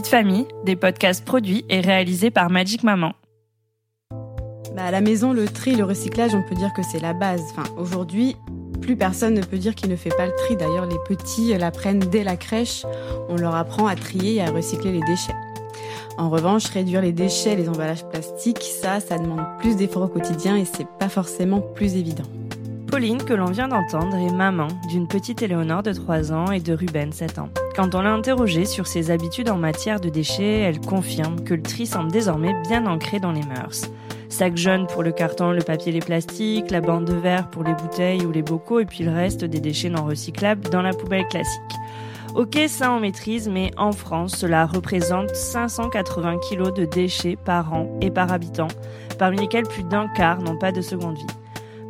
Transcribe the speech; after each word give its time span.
De 0.00 0.06
famille, 0.06 0.46
des 0.64 0.76
podcasts 0.76 1.24
produits 1.24 1.66
et 1.68 1.80
réalisés 1.80 2.30
par 2.30 2.48
Magic 2.48 2.82
Maman. 2.84 3.12
Bah, 4.74 4.90
la 4.90 5.02
maison, 5.02 5.34
le 5.34 5.46
tri, 5.46 5.76
le 5.76 5.84
recyclage, 5.84 6.34
on 6.34 6.42
peut 6.42 6.54
dire 6.54 6.72
que 6.74 6.82
c'est 6.82 7.00
la 7.00 7.12
base. 7.12 7.42
Aujourd'hui, 7.76 8.34
plus 8.80 8.96
personne 8.96 9.34
ne 9.34 9.42
peut 9.42 9.58
dire 9.58 9.74
qu'il 9.74 9.90
ne 9.90 9.96
fait 9.96 10.14
pas 10.16 10.24
le 10.24 10.32
tri. 10.32 10.56
D'ailleurs, 10.56 10.86
les 10.86 10.96
petits 11.06 11.52
l'apprennent 11.58 11.98
dès 11.98 12.24
la 12.24 12.36
crèche. 12.36 12.86
On 13.28 13.36
leur 13.36 13.54
apprend 13.54 13.86
à 13.88 13.94
trier 13.94 14.36
et 14.36 14.40
à 14.40 14.50
recycler 14.50 14.92
les 14.92 15.02
déchets. 15.02 15.34
En 16.16 16.30
revanche, 16.30 16.64
réduire 16.66 17.02
les 17.02 17.12
déchets, 17.12 17.56
les 17.56 17.68
emballages 17.68 18.06
plastiques, 18.08 18.62
ça, 18.62 19.00
ça 19.00 19.18
demande 19.18 19.44
plus 19.58 19.76
d'efforts 19.76 20.04
au 20.04 20.08
quotidien 20.08 20.56
et 20.56 20.64
c'est 20.64 20.88
pas 20.98 21.10
forcément 21.10 21.60
plus 21.60 21.96
évident. 21.96 22.24
Pauline, 22.90 23.22
que 23.22 23.34
l'on 23.34 23.52
vient 23.52 23.68
d'entendre, 23.68 24.16
est 24.16 24.32
maman 24.32 24.66
d'une 24.88 25.06
petite 25.06 25.42
Éléonore 25.42 25.84
de 25.84 25.92
3 25.92 26.32
ans 26.32 26.50
et 26.50 26.58
de 26.58 26.72
Ruben, 26.72 27.12
7 27.12 27.38
ans. 27.38 27.48
Quand 27.76 27.94
on 27.94 28.02
l'a 28.02 28.12
interrogée 28.12 28.64
sur 28.64 28.88
ses 28.88 29.12
habitudes 29.12 29.48
en 29.48 29.58
matière 29.58 30.00
de 30.00 30.08
déchets, 30.08 30.58
elle 30.58 30.80
confirme 30.80 31.44
que 31.44 31.54
le 31.54 31.62
tri 31.62 31.86
semble 31.86 32.10
désormais 32.10 32.52
bien 32.62 32.86
ancré 32.86 33.20
dans 33.20 33.30
les 33.30 33.44
mœurs. 33.44 33.88
Sac 34.28 34.56
jaune 34.56 34.88
pour 34.88 35.04
le 35.04 35.12
carton, 35.12 35.52
le 35.52 35.62
papier, 35.62 35.92
les 35.92 36.00
plastiques, 36.00 36.72
la 36.72 36.80
bande 36.80 37.04
de 37.04 37.14
verre 37.14 37.48
pour 37.48 37.62
les 37.62 37.74
bouteilles 37.74 38.26
ou 38.26 38.32
les 38.32 38.42
bocaux 38.42 38.80
et 38.80 38.86
puis 38.86 39.04
le 39.04 39.12
reste 39.12 39.44
des 39.44 39.60
déchets 39.60 39.88
non 39.88 40.04
recyclables 40.04 40.68
dans 40.68 40.82
la 40.82 40.92
poubelle 40.92 41.28
classique. 41.28 41.60
Ok, 42.34 42.58
ça 42.66 42.90
on 42.92 42.98
maîtrise, 42.98 43.48
mais 43.48 43.70
en 43.76 43.92
France, 43.92 44.34
cela 44.36 44.66
représente 44.66 45.32
580 45.34 46.38
kilos 46.48 46.74
de 46.74 46.86
déchets 46.86 47.36
par 47.36 47.72
an 47.72 47.86
et 48.00 48.10
par 48.10 48.32
habitant, 48.32 48.68
parmi 49.16 49.38
lesquels 49.38 49.68
plus 49.68 49.84
d'un 49.84 50.08
quart 50.08 50.42
n'ont 50.42 50.58
pas 50.58 50.72
de 50.72 50.80
seconde 50.80 51.16
vie. 51.16 51.39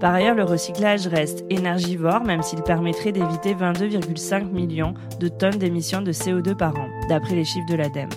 Par 0.01 0.15
ailleurs, 0.15 0.35
le 0.35 0.45
recyclage 0.45 1.07
reste 1.07 1.45
énergivore, 1.51 2.25
même 2.25 2.43
s'il 2.43 2.63
permettrait 2.63 3.13
d'éviter 3.13 3.55
22,5 3.55 4.51
millions 4.51 4.95
de 5.21 5.29
tonnes 5.29 5.59
d'émissions 5.59 6.01
de 6.01 6.11
CO2 6.11 6.57
par 6.57 6.75
an, 6.77 6.89
d'après 7.11 7.35
les 7.35 7.45
chiffres 7.45 7.69
de 7.69 7.77
l'ADEME. 7.77 8.09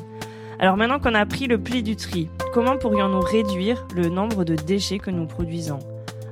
Alors 0.59 0.78
maintenant 0.78 1.00
qu'on 1.00 1.14
a 1.14 1.25
pris 1.25 1.48
le 1.48 1.58
pli 1.58 1.84
du 1.84 1.98
tri, 1.98 2.30
comment 2.53 2.78
pourrions-nous 2.78 3.20
réduire 3.20 3.86
le 3.94 4.08
nombre 4.08 4.45
de 4.45 4.56
déchets 4.56 5.00
que 5.00 5.12
nous 5.12 5.25
produisons? 5.25 5.80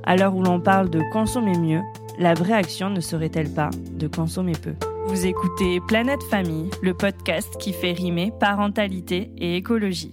À 0.04 0.16
l'heure 0.16 0.34
où 0.34 0.42
l'on 0.42 0.58
parle 0.58 0.88
de 0.88 1.02
consommer 1.12 1.58
mieux, 1.58 1.82
la 2.18 2.32
vraie 2.32 2.54
action 2.54 2.88
ne 2.88 3.00
serait-elle 3.00 3.52
pas 3.52 3.68
de 3.92 4.08
consommer 4.08 4.52
peu? 4.52 4.72
Vous 5.06 5.26
écoutez 5.26 5.80
Planète 5.86 6.22
Famille, 6.30 6.70
le 6.80 6.94
podcast 6.94 7.58
qui 7.58 7.74
fait 7.74 7.92
rimer 7.92 8.32
parentalité 8.40 9.30
et 9.36 9.56
écologie. 9.56 10.12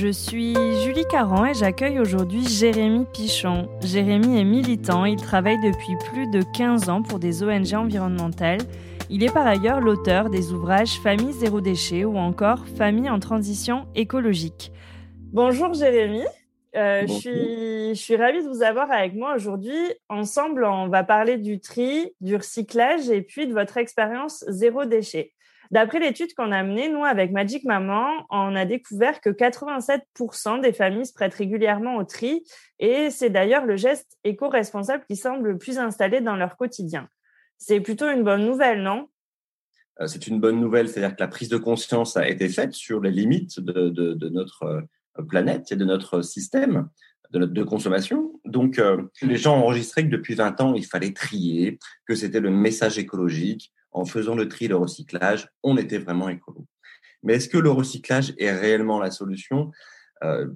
Je 0.00 0.08
suis 0.08 0.54
Julie 0.82 1.04
Caron 1.10 1.44
et 1.44 1.52
j'accueille 1.52 1.98
aujourd'hui 1.98 2.42
Jérémy 2.48 3.04
Pichon. 3.12 3.68
Jérémy 3.82 4.40
est 4.40 4.44
militant, 4.44 5.04
il 5.04 5.16
travaille 5.16 5.60
depuis 5.60 5.94
plus 6.10 6.26
de 6.30 6.40
15 6.56 6.88
ans 6.88 7.02
pour 7.02 7.18
des 7.18 7.42
ONG 7.42 7.74
environnementales. 7.74 8.62
Il 9.10 9.22
est 9.22 9.30
par 9.30 9.46
ailleurs 9.46 9.82
l'auteur 9.82 10.30
des 10.30 10.52
ouvrages 10.52 10.98
Famille 11.02 11.34
zéro 11.34 11.60
déchet 11.60 12.06
ou 12.06 12.16
encore 12.16 12.66
Famille 12.78 13.10
en 13.10 13.20
transition 13.20 13.88
écologique. 13.94 14.72
Bonjour 15.34 15.74
Jérémy. 15.74 16.22
Euh, 16.76 17.02
je, 17.06 17.12
suis, 17.12 17.94
je 17.94 18.00
suis 18.00 18.16
ravie 18.16 18.42
de 18.42 18.48
vous 18.48 18.62
avoir 18.62 18.90
avec 18.90 19.14
moi 19.14 19.34
aujourd'hui. 19.34 19.76
Ensemble, 20.08 20.64
on 20.64 20.88
va 20.88 21.04
parler 21.04 21.36
du 21.36 21.60
tri, 21.60 22.14
du 22.22 22.36
recyclage 22.36 23.10
et 23.10 23.20
puis 23.20 23.46
de 23.46 23.52
votre 23.52 23.76
expérience 23.76 24.46
zéro 24.48 24.86
déchet. 24.86 25.34
D'après 25.70 26.00
l'étude 26.00 26.34
qu'on 26.34 26.50
a 26.50 26.64
menée, 26.64 26.88
nous, 26.88 27.04
avec 27.04 27.30
Magic 27.30 27.64
Maman, 27.64 28.26
on 28.30 28.56
a 28.56 28.64
découvert 28.64 29.20
que 29.20 29.30
87% 29.30 30.60
des 30.60 30.72
familles 30.72 31.06
se 31.06 31.12
prêtent 31.12 31.34
régulièrement 31.34 31.96
au 31.96 32.04
tri 32.04 32.42
et 32.80 33.10
c'est 33.10 33.30
d'ailleurs 33.30 33.64
le 33.66 33.76
geste 33.76 34.18
éco-responsable 34.24 35.04
qui 35.08 35.14
semble 35.14 35.50
le 35.50 35.58
plus 35.58 35.78
installé 35.78 36.20
dans 36.20 36.34
leur 36.34 36.56
quotidien. 36.56 37.08
C'est 37.56 37.80
plutôt 37.80 38.10
une 38.10 38.24
bonne 38.24 38.44
nouvelle, 38.44 38.82
non? 38.82 39.08
Euh, 40.00 40.08
C'est 40.08 40.26
une 40.26 40.40
bonne 40.40 40.58
nouvelle, 40.58 40.88
c'est-à-dire 40.88 41.14
que 41.14 41.22
la 41.22 41.28
prise 41.28 41.48
de 41.48 41.58
conscience 41.58 42.16
a 42.16 42.28
été 42.28 42.48
faite 42.48 42.72
sur 42.72 43.00
les 43.00 43.12
limites 43.12 43.60
de, 43.60 44.28
notre 44.28 44.64
euh, 44.64 45.22
planète 45.22 45.70
et 45.70 45.76
de 45.76 45.84
notre 45.84 46.22
système 46.22 46.88
de 47.32 47.62
consommation. 47.62 48.40
Donc, 48.44 48.80
euh, 48.80 49.02
les 49.22 49.36
gens 49.36 49.56
ont 49.56 49.62
enregistré 49.62 50.02
que 50.02 50.08
depuis 50.08 50.34
20 50.34 50.60
ans, 50.62 50.74
il 50.74 50.84
fallait 50.84 51.12
trier, 51.12 51.78
que 52.06 52.16
c'était 52.16 52.40
le 52.40 52.50
message 52.50 52.98
écologique, 52.98 53.72
en 53.92 54.04
faisant 54.04 54.34
le 54.34 54.48
tri, 54.48 54.68
le 54.68 54.76
recyclage, 54.76 55.48
on 55.62 55.76
était 55.76 55.98
vraiment 55.98 56.28
écolo. 56.28 56.66
Mais 57.22 57.34
est-ce 57.34 57.48
que 57.48 57.58
le 57.58 57.70
recyclage 57.70 58.34
est 58.38 58.52
réellement 58.52 58.98
la 58.98 59.10
solution? 59.10 59.70
Euh, 60.24 60.48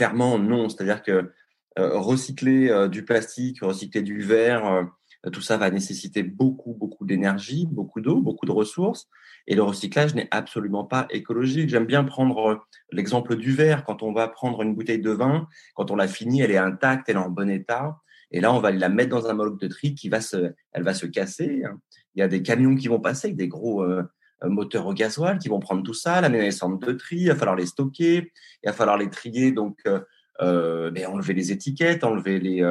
Clairement, 0.00 0.38
non. 0.38 0.70
C'est-à-dire 0.70 1.02
que 1.02 1.30
euh, 1.78 1.98
recycler 1.98 2.70
euh, 2.70 2.88
du 2.88 3.04
plastique, 3.04 3.62
recycler 3.62 4.00
du 4.00 4.22
verre, 4.22 4.66
euh, 4.66 5.30
tout 5.30 5.42
ça 5.42 5.58
va 5.58 5.70
nécessiter 5.70 6.22
beaucoup, 6.22 6.72
beaucoup 6.72 7.04
d'énergie, 7.04 7.68
beaucoup 7.70 8.00
d'eau, 8.00 8.22
beaucoup 8.22 8.46
de 8.46 8.50
ressources. 8.50 9.10
Et 9.46 9.54
le 9.54 9.62
recyclage 9.62 10.14
n'est 10.14 10.28
absolument 10.30 10.84
pas 10.84 11.06
écologique. 11.10 11.68
J'aime 11.68 11.84
bien 11.84 12.02
prendre 12.04 12.64
l'exemple 12.92 13.36
du 13.36 13.52
verre. 13.52 13.84
Quand 13.84 14.02
on 14.02 14.14
va 14.14 14.26
prendre 14.26 14.62
une 14.62 14.74
bouteille 14.74 15.02
de 15.02 15.10
vin, 15.10 15.46
quand 15.74 15.90
on 15.90 15.96
l'a 15.96 16.08
fini, 16.08 16.40
elle 16.40 16.52
est 16.52 16.56
intacte, 16.56 17.10
elle 17.10 17.16
est 17.16 17.18
en 17.18 17.28
bon 17.28 17.50
état. 17.50 17.98
Et 18.30 18.40
là, 18.40 18.54
on 18.54 18.60
va 18.60 18.70
la 18.70 18.88
mettre 18.88 19.10
dans 19.10 19.26
un 19.26 19.34
bloc 19.34 19.60
de 19.60 19.66
tri 19.68 19.94
qui 19.94 20.08
va 20.08 20.22
se, 20.22 20.54
elle 20.72 20.82
va 20.82 20.94
se 20.94 21.04
casser. 21.04 21.62
Il 22.14 22.20
y 22.20 22.22
a 22.22 22.28
des 22.28 22.42
camions 22.42 22.74
qui 22.74 22.88
vont 22.88 23.00
passer 23.00 23.28
avec 23.28 23.36
des 23.36 23.48
gros 23.48 23.82
euh, 23.82 24.02
euh, 24.42 24.48
moteurs 24.48 24.86
au 24.86 24.94
gasoil 24.94 25.38
qui 25.38 25.48
vont 25.48 25.60
prendre 25.60 25.82
tout 25.82 25.94
ça, 25.94 26.20
l'amener 26.20 26.38
dans 26.38 26.44
les 26.44 26.50
centres 26.50 26.86
de 26.86 26.92
tri. 26.92 27.16
Il 27.16 27.28
va 27.28 27.36
falloir 27.36 27.56
les 27.56 27.66
stocker, 27.66 28.32
il 28.62 28.66
va 28.66 28.72
falloir 28.72 28.98
les 28.98 29.10
trier, 29.10 29.52
donc 29.52 29.78
euh 29.86 30.90
ben, 30.90 31.06
enlever 31.06 31.34
les 31.34 31.52
étiquettes, 31.52 32.02
enlever 32.02 32.40
les, 32.40 32.62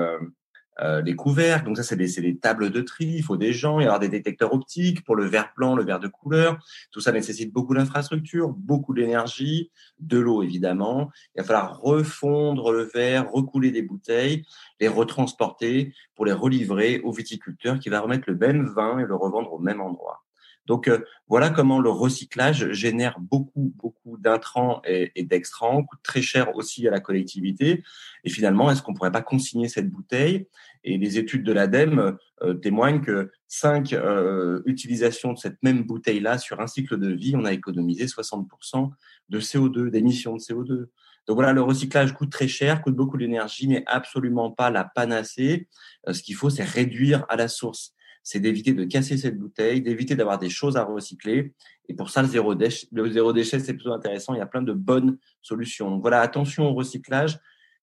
euh, 0.81 1.01
les 1.01 1.15
couvercles. 1.15 1.65
Donc 1.65 1.77
ça, 1.77 1.83
c'est 1.83 1.95
des, 1.95 2.07
des, 2.21 2.37
tables 2.37 2.69
de 2.69 2.81
tri. 2.81 3.05
Il 3.05 3.23
faut 3.23 3.37
des 3.37 3.51
gens, 3.51 3.79
il 3.79 3.83
y 3.83 3.85
avoir 3.85 3.99
des 3.99 4.07
détecteurs 4.07 4.53
optiques 4.53 5.03
pour 5.03 5.15
le 5.15 5.25
verre 5.25 5.51
blanc, 5.57 5.75
le 5.75 5.83
verre 5.83 5.99
de 5.99 6.07
couleur. 6.07 6.57
Tout 6.91 7.01
ça 7.01 7.11
nécessite 7.11 7.51
beaucoup 7.51 7.75
d'infrastructures, 7.75 8.49
beaucoup 8.49 8.93
d'énergie, 8.93 9.71
de 9.99 10.19
l'eau 10.19 10.41
évidemment. 10.41 11.11
Il 11.35 11.41
va 11.41 11.47
falloir 11.47 11.81
refondre 11.81 12.71
le 12.71 12.83
verre, 12.83 13.29
recouler 13.29 13.71
des 13.71 13.81
bouteilles, 13.81 14.45
les 14.79 14.87
retransporter 14.87 15.93
pour 16.15 16.25
les 16.25 16.33
relivrer 16.33 17.01
au 17.01 17.11
viticulteur 17.11 17.79
qui 17.79 17.89
va 17.89 17.99
remettre 17.99 18.29
le 18.29 18.35
même 18.35 18.67
vin 18.67 18.99
et 18.99 19.05
le 19.05 19.15
revendre 19.15 19.51
au 19.53 19.59
même 19.59 19.81
endroit. 19.81 20.23
Donc 20.69 20.87
euh, 20.87 20.99
voilà 21.27 21.49
comment 21.49 21.79
le 21.79 21.89
recyclage 21.89 22.71
génère 22.73 23.19
beaucoup, 23.19 23.73
beaucoup 23.75 24.17
d'intrants 24.17 24.83
et, 24.85 25.23
d'extrants, 25.23 25.83
coûte 25.83 25.99
très 26.03 26.21
cher 26.21 26.55
aussi 26.55 26.87
à 26.87 26.91
la 26.91 26.99
collectivité. 26.99 27.83
Et 28.23 28.29
finalement, 28.29 28.69
est-ce 28.69 28.83
qu'on 28.83 28.93
pourrait 28.93 29.11
pas 29.11 29.23
consigner 29.23 29.67
cette 29.67 29.89
bouteille? 29.89 30.47
Et 30.83 30.99
les 30.99 31.17
études 31.17 31.43
de 31.43 31.51
l'ADEME 31.51 32.17
euh, 32.43 32.53
témoignent 32.53 33.01
que 33.01 33.31
cinq 33.47 33.93
euh, 33.93 34.61
utilisations 34.67 35.33
de 35.33 35.39
cette 35.39 35.57
même 35.63 35.85
bouteille-là 35.85 36.37
sur 36.37 36.61
un 36.61 36.67
cycle 36.67 36.99
de 36.99 37.11
vie, 37.11 37.35
on 37.35 37.45
a 37.45 37.51
économisé 37.51 38.05
60% 38.05 38.91
de 39.29 39.39
CO2, 39.39 39.89
d'émissions 39.89 40.35
de 40.35 40.39
CO2. 40.39 40.85
Donc 41.25 41.35
voilà, 41.35 41.51
le 41.51 41.63
recyclage 41.63 42.13
coûte 42.13 42.31
très 42.31 42.47
cher, 42.47 42.83
coûte 42.83 42.95
beaucoup 42.95 43.17
d'énergie, 43.17 43.67
mais 43.67 43.83
absolument 43.87 44.51
pas 44.51 44.69
la 44.69 44.83
panacée. 44.83 45.67
ce 46.07 46.21
qu'il 46.21 46.35
faut, 46.35 46.51
c'est 46.51 46.63
réduire 46.63 47.25
à 47.27 47.35
la 47.35 47.47
source 47.47 47.95
c'est 48.23 48.39
d'éviter 48.39 48.73
de 48.73 48.83
casser 48.83 49.17
cette 49.17 49.37
bouteille, 49.37 49.81
d'éviter 49.81 50.15
d'avoir 50.15 50.37
des 50.37 50.49
choses 50.49 50.77
à 50.77 50.83
recycler. 50.83 51.53
Et 51.87 51.93
pour 51.93 52.09
ça, 52.09 52.21
le 52.21 52.27
zéro 52.27 52.55
déchet, 52.55 52.87
le 52.91 53.09
zéro 53.11 53.33
déchet, 53.33 53.59
c'est 53.59 53.73
plutôt 53.73 53.93
intéressant. 53.93 54.33
Il 54.33 54.37
y 54.37 54.41
a 54.41 54.45
plein 54.45 54.61
de 54.61 54.73
bonnes 54.73 55.17
solutions. 55.41 55.89
Donc 55.89 56.01
voilà, 56.01 56.21
attention 56.21 56.67
au 56.67 56.73
recyclage. 56.73 57.39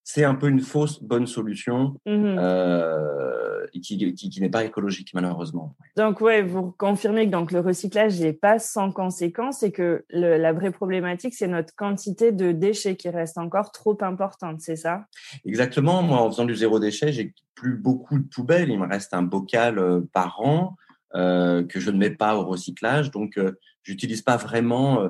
C'est 0.08 0.22
un 0.22 0.36
peu 0.36 0.48
une 0.48 0.60
fausse 0.60 1.02
bonne 1.02 1.26
solution 1.26 2.00
mmh 2.06 2.36
euh, 2.38 3.66
qui, 3.72 4.14
qui, 4.14 4.30
qui 4.30 4.40
n'est 4.40 4.48
pas 4.48 4.64
écologique 4.64 5.10
malheureusement. 5.14 5.74
Donc 5.96 6.20
ouais, 6.20 6.42
vous 6.42 6.72
confirmez 6.78 7.26
que 7.26 7.32
donc 7.32 7.50
le 7.50 7.58
recyclage 7.58 8.20
n'est 8.20 8.32
pas 8.32 8.60
sans 8.60 8.92
conséquence 8.92 9.64
et 9.64 9.72
que 9.72 10.04
le, 10.10 10.38
la 10.38 10.52
vraie 10.52 10.70
problématique 10.70 11.34
c'est 11.34 11.48
notre 11.48 11.74
quantité 11.74 12.30
de 12.30 12.52
déchets 12.52 12.94
qui 12.94 13.08
reste 13.08 13.36
encore 13.36 13.72
trop 13.72 13.98
importante, 14.02 14.60
c'est 14.60 14.76
ça? 14.76 15.06
Exactement. 15.44 16.02
Moi, 16.02 16.20
en 16.20 16.30
faisant 16.30 16.44
du 16.44 16.54
zéro 16.54 16.78
déchet, 16.78 17.10
j'ai 17.10 17.34
plus 17.56 17.76
beaucoup 17.76 18.18
de 18.20 18.28
poubelles. 18.28 18.70
Il 18.70 18.78
me 18.78 18.86
reste 18.86 19.12
un 19.12 19.22
bocal 19.22 19.78
euh, 19.80 20.02
par 20.12 20.40
an 20.40 20.76
euh, 21.16 21.64
que 21.64 21.80
je 21.80 21.90
ne 21.90 21.98
mets 21.98 22.10
pas 22.10 22.36
au 22.36 22.44
recyclage. 22.44 23.10
Donc, 23.10 23.38
euh, 23.38 23.58
j'utilise 23.82 24.22
pas 24.22 24.36
vraiment 24.36 25.08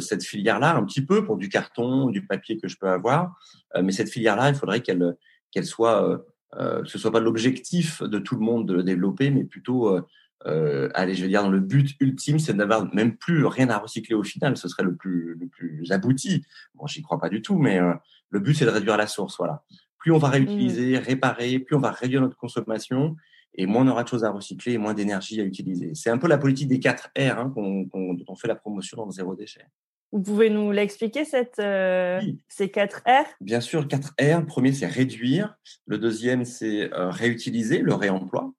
cette 0.00 0.24
filière-là, 0.24 0.74
un 0.74 0.84
petit 0.84 1.04
peu 1.04 1.24
pour 1.24 1.36
du 1.36 1.48
carton, 1.48 2.10
du 2.10 2.26
papier 2.26 2.58
que 2.58 2.66
je 2.66 2.76
peux 2.76 2.88
avoir. 2.88 3.38
mais 3.80 3.92
cette 3.92 4.10
filière-là, 4.10 4.48
il 4.48 4.54
faudrait 4.54 4.80
qu'elle 4.80 5.16
qu'elle 5.52 5.66
soit 5.66 6.24
que 6.52 6.84
ce 6.86 6.98
soit 6.98 7.12
pas 7.12 7.20
l'objectif 7.20 8.02
de 8.02 8.18
tout 8.18 8.34
le 8.34 8.40
monde 8.40 8.66
de 8.66 8.74
le 8.74 8.82
développer, 8.82 9.30
mais 9.30 9.44
plutôt 9.44 10.00
euh, 10.46 10.88
allez, 10.94 11.14
je 11.14 11.22
vais 11.22 11.28
dire, 11.28 11.42
dans 11.42 11.50
le 11.50 11.60
but 11.60 11.96
ultime, 12.00 12.38
c'est 12.38 12.54
d'avoir 12.54 12.92
même 12.94 13.16
plus 13.16 13.44
rien 13.44 13.68
à 13.70 13.78
recycler 13.78 14.14
au 14.14 14.22
final. 14.22 14.56
Ce 14.56 14.68
serait 14.68 14.84
le 14.84 14.94
plus, 14.94 15.36
le 15.38 15.48
plus 15.48 15.90
abouti. 15.90 16.44
Bon, 16.74 16.86
j'y 16.86 17.02
crois 17.02 17.18
pas 17.18 17.28
du 17.28 17.42
tout, 17.42 17.58
mais 17.58 17.78
euh, 17.78 17.94
le 18.30 18.40
but, 18.40 18.54
c'est 18.54 18.64
de 18.64 18.70
réduire 18.70 18.96
la 18.96 19.06
source. 19.06 19.36
Voilà. 19.38 19.64
Plus 19.98 20.12
on 20.12 20.18
va 20.18 20.28
réutiliser, 20.28 20.98
mmh. 20.98 21.02
réparer, 21.02 21.58
plus 21.58 21.76
on 21.76 21.80
va 21.80 21.90
réduire 21.90 22.20
notre 22.20 22.36
consommation 22.36 23.16
et 23.58 23.66
moins 23.66 23.84
on 23.84 23.88
aura 23.88 24.04
de 24.04 24.08
choses 24.08 24.24
à 24.24 24.30
recycler 24.30 24.72
et 24.72 24.78
moins 24.78 24.94
d'énergie 24.94 25.40
à 25.40 25.44
utiliser. 25.44 25.90
C'est 25.94 26.10
un 26.10 26.16
peu 26.16 26.28
la 26.28 26.38
politique 26.38 26.68
des 26.68 26.78
4 26.78 27.10
R 27.18 27.38
hein, 27.38 27.52
dont 27.54 27.88
on 28.26 28.34
fait 28.36 28.48
la 28.48 28.54
promotion 28.54 28.96
dans 28.96 29.06
le 29.06 29.12
zéro 29.12 29.34
déchet. 29.34 29.66
Vous 30.12 30.22
pouvez 30.22 30.48
nous 30.48 30.72
l'expliquer, 30.72 31.26
cette, 31.26 31.58
euh, 31.58 32.20
ces 32.48 32.70
4 32.70 33.02
R? 33.06 33.26
Bien 33.42 33.60
sûr, 33.60 33.86
4 33.86 34.14
R. 34.18 34.40
Le 34.40 34.46
premier, 34.46 34.72
c'est 34.72 34.86
réduire. 34.86 35.58
Le 35.86 35.98
deuxième, 35.98 36.44
c'est 36.46 36.90
euh, 36.94 37.10
réutiliser, 37.10 37.80
le 37.80 37.92
réemploi. 37.92 38.54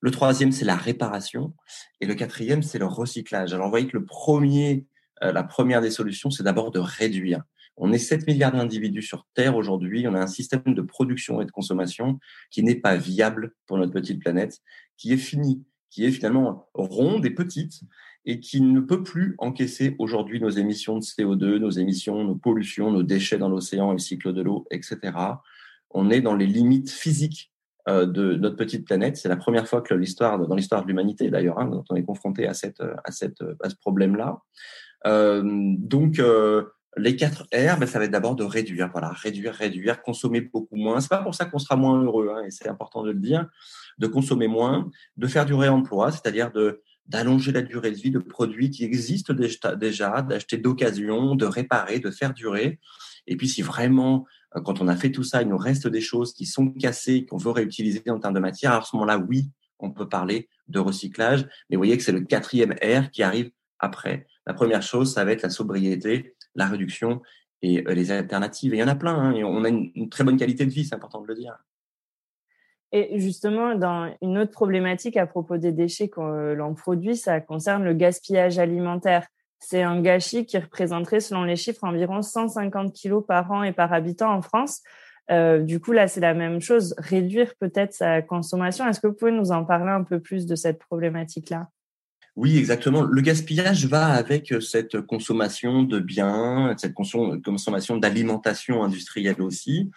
Le 0.00 0.10
troisième, 0.10 0.52
c'est 0.52 0.66
la 0.66 0.76
réparation. 0.76 1.54
Et 2.00 2.06
le 2.06 2.14
quatrième, 2.14 2.62
c'est 2.62 2.78
le 2.78 2.86
recyclage. 2.86 3.54
Alors, 3.54 3.66
vous 3.66 3.70
voyez 3.70 3.86
que 3.86 3.96
le 3.96 4.04
premier, 4.04 4.84
euh, 5.22 5.32
la 5.32 5.42
première 5.42 5.80
des 5.80 5.90
solutions, 5.90 6.30
c'est 6.30 6.42
d'abord 6.42 6.70
de 6.70 6.80
réduire. 6.80 7.44
On 7.80 7.92
est 7.92 7.98
7 7.98 8.26
milliards 8.26 8.52
d'individus 8.52 9.02
sur 9.02 9.26
Terre 9.34 9.56
aujourd'hui. 9.56 10.06
On 10.06 10.14
a 10.14 10.20
un 10.20 10.26
système 10.26 10.62
de 10.66 10.82
production 10.82 11.40
et 11.40 11.46
de 11.46 11.50
consommation 11.50 12.18
qui 12.50 12.62
n'est 12.62 12.76
pas 12.76 12.96
viable 12.96 13.54
pour 13.66 13.78
notre 13.78 13.92
petite 13.92 14.20
planète, 14.20 14.58
qui 14.98 15.12
est 15.12 15.18
fini, 15.18 15.64
qui 15.88 16.04
est 16.04 16.12
finalement 16.12 16.68
ronde 16.74 17.24
et 17.24 17.30
petite 17.30 17.80
et 18.26 18.38
qui 18.38 18.60
ne 18.60 18.80
peut 18.80 19.02
plus 19.02 19.34
encaisser 19.38 19.96
aujourd'hui 19.98 20.40
nos 20.40 20.50
émissions 20.50 20.98
de 20.98 21.02
CO2, 21.02 21.56
nos 21.56 21.70
émissions, 21.70 22.22
nos 22.22 22.34
pollutions, 22.34 22.90
nos 22.90 23.02
déchets 23.02 23.38
dans 23.38 23.48
l'océan 23.48 23.92
le 23.92 23.98
cycle 23.98 24.34
de 24.34 24.42
l'eau, 24.42 24.66
etc. 24.70 24.98
On 25.90 26.10
est 26.10 26.20
dans 26.20 26.34
les 26.34 26.46
limites 26.46 26.90
physiques 26.90 27.50
euh, 27.88 28.04
de 28.04 28.34
notre 28.34 28.56
petite 28.56 28.86
planète. 28.86 29.16
C'est 29.16 29.30
la 29.30 29.36
première 29.36 29.66
fois 29.66 29.80
que 29.80 29.94
l'histoire, 29.94 30.38
dans 30.38 30.54
l'histoire 30.54 30.82
de 30.82 30.88
l'humanité 30.88 31.30
d'ailleurs, 31.30 31.58
hein, 31.58 31.82
on 31.88 31.96
est 31.96 32.04
confronté 32.04 32.46
à, 32.46 32.52
cette, 32.52 32.82
à, 32.82 33.10
cette, 33.10 33.42
à 33.62 33.70
ce 33.70 33.76
problème-là. 33.76 34.42
Euh, 35.06 35.42
donc, 35.78 36.18
euh, 36.18 36.64
les 36.96 37.16
quatre 37.16 37.44
R, 37.52 37.78
ben, 37.78 37.86
ça 37.86 37.98
va 37.98 38.04
être 38.04 38.10
d'abord 38.10 38.36
de 38.36 38.44
réduire, 38.44 38.88
voilà, 38.90 39.10
réduire, 39.10 39.54
réduire, 39.54 40.02
consommer 40.02 40.40
beaucoup 40.40 40.76
moins. 40.76 41.00
C'est 41.00 41.08
pas 41.08 41.22
pour 41.22 41.34
ça 41.34 41.44
qu'on 41.44 41.58
sera 41.58 41.76
moins 41.76 42.02
heureux, 42.02 42.30
hein, 42.34 42.44
et 42.44 42.50
c'est 42.50 42.68
important 42.68 43.02
de 43.02 43.10
le 43.10 43.18
dire, 43.18 43.46
de 43.98 44.06
consommer 44.06 44.48
moins, 44.48 44.90
de 45.16 45.26
faire 45.26 45.46
du 45.46 45.54
réemploi, 45.54 46.10
c'est-à-dire 46.12 46.50
de 46.50 46.82
d'allonger 47.06 47.50
la 47.50 47.62
durée 47.62 47.90
de 47.90 47.96
vie 47.96 48.12
de 48.12 48.20
produits 48.20 48.70
qui 48.70 48.84
existent 48.84 49.34
déjà, 49.34 50.22
d'acheter 50.22 50.58
d'occasion, 50.58 51.34
de 51.34 51.44
réparer, 51.44 51.98
de 51.98 52.08
faire 52.12 52.32
durer. 52.32 52.78
Et 53.26 53.36
puis, 53.36 53.48
si 53.48 53.62
vraiment 53.62 54.26
euh, 54.56 54.60
quand 54.60 54.80
on 54.80 54.86
a 54.86 54.94
fait 54.94 55.10
tout 55.10 55.24
ça, 55.24 55.42
il 55.42 55.48
nous 55.48 55.58
reste 55.58 55.88
des 55.88 56.00
choses 56.00 56.32
qui 56.32 56.46
sont 56.46 56.70
cassées, 56.70 57.26
qu'on 57.26 57.36
veut 57.36 57.50
réutiliser 57.50 58.02
en 58.08 58.20
termes 58.20 58.34
de 58.34 58.40
matière. 58.40 58.72
à 58.72 58.82
ce 58.82 58.94
moment-là, 58.96 59.18
oui, 59.18 59.50
on 59.80 59.90
peut 59.90 60.08
parler 60.08 60.48
de 60.68 60.78
recyclage. 60.78 61.46
Mais 61.68 61.76
vous 61.76 61.80
voyez 61.80 61.96
que 61.96 62.02
c'est 62.02 62.12
le 62.12 62.20
quatrième 62.20 62.74
R 62.74 63.10
qui 63.10 63.22
arrive 63.22 63.50
après. 63.78 64.26
La 64.46 64.54
première 64.54 64.82
chose, 64.82 65.12
ça 65.12 65.24
va 65.24 65.32
être 65.32 65.42
la 65.42 65.50
sobriété, 65.50 66.36
la 66.54 66.66
réduction 66.66 67.22
et 67.62 67.86
euh, 67.86 67.94
les 67.94 68.10
alternatives. 68.10 68.74
Et 68.74 68.78
il 68.78 68.80
y 68.80 68.82
en 68.82 68.88
a 68.88 68.96
plein. 68.96 69.14
Hein, 69.14 69.32
et 69.32 69.44
on 69.44 69.64
a 69.64 69.68
une, 69.68 70.08
très 70.08 70.24
bonne 70.24 70.36
qualité 70.36 70.64
de 70.64 70.70
vie, 70.70 70.84
c'est 70.84 70.94
important 70.94 71.20
de 71.20 71.26
le 71.26 71.34
dire. 71.34 71.56
Et 72.92 73.20
justement, 73.20 73.76
dans 73.76 74.12
une 74.20 74.38
autre 74.38 74.50
problématique 74.50 75.16
à 75.16 75.26
propos 75.26 75.58
des 75.58 75.72
déchets 75.72 76.08
que 76.08 76.54
l'on 76.54 76.74
produit, 76.74 77.16
ça 77.16 77.40
concerne 77.40 77.84
le 77.84 77.94
gaspillage 77.94 78.58
alimentaire. 78.58 79.28
C'est 79.60 79.82
un 79.82 80.00
gâchis 80.00 80.44
qui 80.46 80.58
représenterait, 80.58 81.20
selon 81.20 81.44
les 81.44 81.54
chiffres, 81.54 81.84
environ 81.84 82.22
150 82.22 82.92
kilos 82.92 83.24
par 83.24 83.52
an 83.52 83.62
et 83.62 83.72
par 83.72 83.92
habitant 83.92 84.32
en 84.32 84.42
France. 84.42 84.82
Euh, 85.30 85.60
du 85.60 85.78
coup, 85.78 85.92
là, 85.92 86.08
c'est 86.08 86.20
la 86.20 86.34
même 86.34 86.60
chose, 86.60 86.94
réduire 86.98 87.54
peut-être 87.60 87.92
sa 87.92 88.22
consommation. 88.22 88.88
Est-ce 88.88 89.00
que 89.00 89.06
vous 89.06 89.14
pouvez 89.14 89.30
nous 89.30 89.52
en 89.52 89.64
parler 89.64 89.90
un 89.90 90.02
peu 90.02 90.18
plus 90.18 90.46
de 90.46 90.56
cette 90.56 90.80
problématique-là? 90.80 91.68
Oui, 92.36 92.56
exactement. 92.58 93.02
Le 93.02 93.20
gaspillage 93.20 93.86
va 93.86 94.06
avec 94.06 94.54
cette 94.60 95.00
consommation 95.00 95.82
de 95.82 95.98
biens, 95.98 96.74
cette 96.78 96.94
consommation 96.94 97.96
d'alimentation 97.96 98.82
industrielle 98.82 99.42
aussi. 99.42 99.90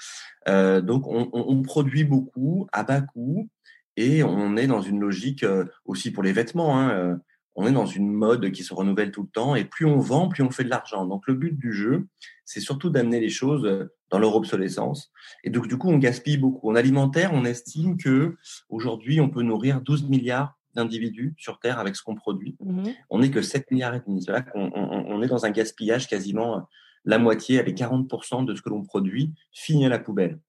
Euh, 0.48 0.82
donc, 0.82 1.08
on, 1.08 1.30
on, 1.32 1.62
produit 1.62 2.04
beaucoup 2.04 2.68
à 2.74 2.84
bas 2.84 3.02
coût 3.02 3.50
et 3.96 4.24
on 4.24 4.58
est 4.58 4.68
dans 4.68 4.82
une 4.82 5.00
logique 5.00 5.44
euh, 5.44 5.66
aussi 5.86 6.12
pour 6.12 6.24
les 6.24 6.34
vêtements. 6.34 6.80
Hein, 6.80 7.20
on 7.56 7.68
est 7.68 7.72
dans 7.72 7.86
une 7.86 8.12
mode 8.12 8.52
qui 8.52 8.64
se 8.64 8.74
renouvelle 8.74 9.12
tout 9.12 9.22
le 9.22 9.30
temps 9.30 9.56
et 9.56 9.64
plus 9.64 9.86
on 9.86 10.00
vend, 10.00 10.28
plus 10.28 10.42
on 10.42 10.50
fait 10.50 10.64
de 10.64 10.70
l'argent. 10.70 11.06
Donc 11.06 11.28
le 11.28 11.36
but 11.36 11.58
du 11.58 11.72
jeu, 11.72 12.08
c'est 12.46 12.60
surtout 12.60 12.90
d'amener 12.90 13.20
les 13.20 13.30
choses 13.30 13.90
dans 14.10 14.18
leur 14.18 14.36
obsolescence. 14.36 15.12
Et 15.44 15.52
donc 15.52 15.68
du 15.68 15.78
coup, 15.78 15.90
on 15.90 16.00
gaspille 16.00 16.38
beaucoup. 16.38 16.72
En 16.72 16.76
alimentaire, 16.76 17.32
on 17.32 17.46
estime 17.46 17.96
que 17.96 18.36
aujourd'hui, 18.70 19.22
on 19.22 19.30
peut 19.30 19.44
nourrir 19.44 19.82
12 19.82 20.10
milliards 20.10 20.58
d'individus 20.76 21.36
sur 21.38 21.60
Terre 21.60 21.80
avec 21.80 21.96
ce 21.96 22.04
qu'on 22.04 22.16
produit. 22.16 22.56
Mmh 22.60 22.90
on 23.10 23.20
n'est 23.20 23.32
que 23.32 23.42
7 23.42 23.72
milliards 23.72 23.96
et 23.96 24.02
demi. 24.06 24.24
C'est 24.24 24.32
là 24.32 24.42
qu'on 24.42 24.72
on, 24.74 25.22
est 25.22 25.28
dans 25.28 25.46
un 25.46 25.52
gaspillage 25.52 26.08
quasiment 26.08 26.68
la 27.06 27.18
moitié, 27.18 27.60
avec 27.60 27.78
40% 27.78 28.46
de 28.46 28.56
ce 28.56 28.62
que 28.62 28.70
l'on 28.70 28.84
produit 28.84 29.34
finit 29.52 29.86
à 29.86 29.90
la 29.90 30.00
poubelle. 30.00 30.40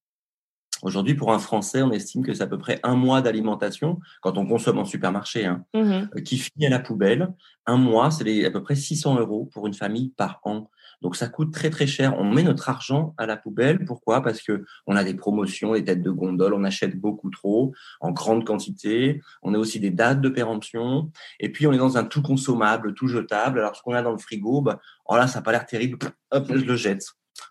Aujourd'hui, 0.82 1.14
pour 1.14 1.32
un 1.32 1.38
Français, 1.38 1.82
on 1.82 1.92
estime 1.92 2.22
que 2.22 2.34
c'est 2.34 2.42
à 2.42 2.46
peu 2.46 2.58
près 2.58 2.78
un 2.82 2.94
mois 2.94 3.22
d'alimentation, 3.22 4.00
quand 4.20 4.36
on 4.36 4.46
consomme 4.46 4.78
en 4.78 4.84
supermarché, 4.84 5.46
hein, 5.46 5.64
mmh 5.74 5.78
euh, 5.80 6.20
qui 6.20 6.36
finit 6.36 6.66
à 6.66 6.70
la 6.70 6.78
poubelle. 6.80 7.32
Un 7.66 7.76
mois, 7.76 8.10
c'est 8.10 8.44
à 8.44 8.50
peu 8.50 8.62
près 8.62 8.74
600 8.74 9.18
euros 9.18 9.48
pour 9.52 9.66
une 9.66 9.74
famille 9.74 10.10
par 10.10 10.40
an. 10.44 10.70
Donc 11.02 11.16
ça 11.16 11.28
coûte 11.28 11.52
très 11.52 11.70
très 11.70 11.86
cher. 11.86 12.16
On 12.18 12.24
met 12.24 12.42
notre 12.42 12.68
argent 12.68 13.14
à 13.18 13.26
la 13.26 13.36
poubelle. 13.36 13.84
Pourquoi? 13.84 14.22
Parce 14.22 14.40
que 14.42 14.64
on 14.86 14.96
a 14.96 15.04
des 15.04 15.14
promotions, 15.14 15.74
des 15.74 15.84
têtes 15.84 16.02
de 16.02 16.10
gondole, 16.10 16.54
on 16.54 16.64
achète 16.64 16.98
beaucoup 16.98 17.30
trop, 17.30 17.72
en 18.00 18.10
grande 18.12 18.44
quantité. 18.44 19.20
On 19.42 19.54
a 19.54 19.58
aussi 19.58 19.80
des 19.80 19.90
dates 19.90 20.20
de 20.20 20.28
péremption. 20.28 21.10
Et 21.40 21.50
puis 21.50 21.66
on 21.66 21.72
est 21.72 21.78
dans 21.78 21.96
un 21.96 22.04
tout 22.04 22.22
consommable, 22.22 22.94
tout 22.94 23.08
jetable. 23.08 23.58
Alors 23.58 23.76
ce 23.76 23.82
qu'on 23.82 23.94
a 23.94 24.02
dans 24.02 24.12
le 24.12 24.18
frigo, 24.18 24.60
bah, 24.60 24.80
oh 25.06 25.16
là, 25.16 25.26
ça 25.26 25.38
n'a 25.38 25.42
pas 25.42 25.52
l'air 25.52 25.66
terrible. 25.66 25.98
Hop, 26.30 26.46
je 26.48 26.64
le 26.64 26.76
jette. 26.76 27.04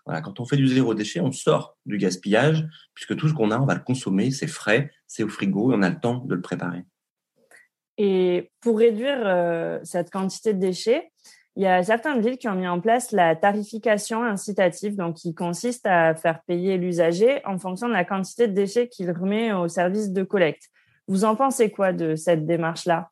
Voilà, 0.06 0.20
quand 0.20 0.40
on 0.40 0.44
fait 0.44 0.56
du 0.56 0.66
zéro 0.66 0.94
déchet, 0.94 1.20
on 1.20 1.32
sort 1.32 1.76
du 1.86 1.98
gaspillage, 1.98 2.66
puisque 2.94 3.16
tout 3.16 3.28
ce 3.28 3.34
qu'on 3.34 3.50
a, 3.50 3.58
on 3.58 3.66
va 3.66 3.74
le 3.74 3.80
consommer, 3.80 4.30
c'est 4.30 4.46
frais, 4.46 4.90
c'est 5.06 5.22
au 5.22 5.28
frigo 5.28 5.72
et 5.72 5.76
on 5.76 5.82
a 5.82 5.90
le 5.90 6.00
temps 6.00 6.24
de 6.24 6.34
le 6.34 6.40
préparer. 6.40 6.84
Et 7.96 8.50
pour 8.60 8.78
réduire 8.78 9.22
euh, 9.24 9.78
cette 9.84 10.10
quantité 10.10 10.52
de 10.52 10.58
déchets, 10.58 11.12
il 11.56 11.62
y 11.62 11.66
a 11.66 11.82
certaines 11.84 12.20
villes 12.20 12.36
qui 12.36 12.48
ont 12.48 12.54
mis 12.54 12.66
en 12.66 12.80
place 12.80 13.12
la 13.12 13.36
tarification 13.36 14.24
incitative, 14.24 14.96
donc 14.96 15.14
qui 15.14 15.34
consiste 15.34 15.86
à 15.86 16.14
faire 16.14 16.42
payer 16.42 16.76
l'usager 16.78 17.44
en 17.46 17.58
fonction 17.58 17.88
de 17.88 17.92
la 17.92 18.04
quantité 18.04 18.48
de 18.48 18.52
déchets 18.52 18.88
qu'il 18.88 19.10
remet 19.12 19.52
au 19.52 19.68
service 19.68 20.10
de 20.10 20.24
collecte. 20.24 20.70
Vous 21.06 21.24
en 21.24 21.36
pensez 21.36 21.70
quoi 21.70 21.92
de 21.92 22.16
cette 22.16 22.44
démarche-là? 22.44 23.10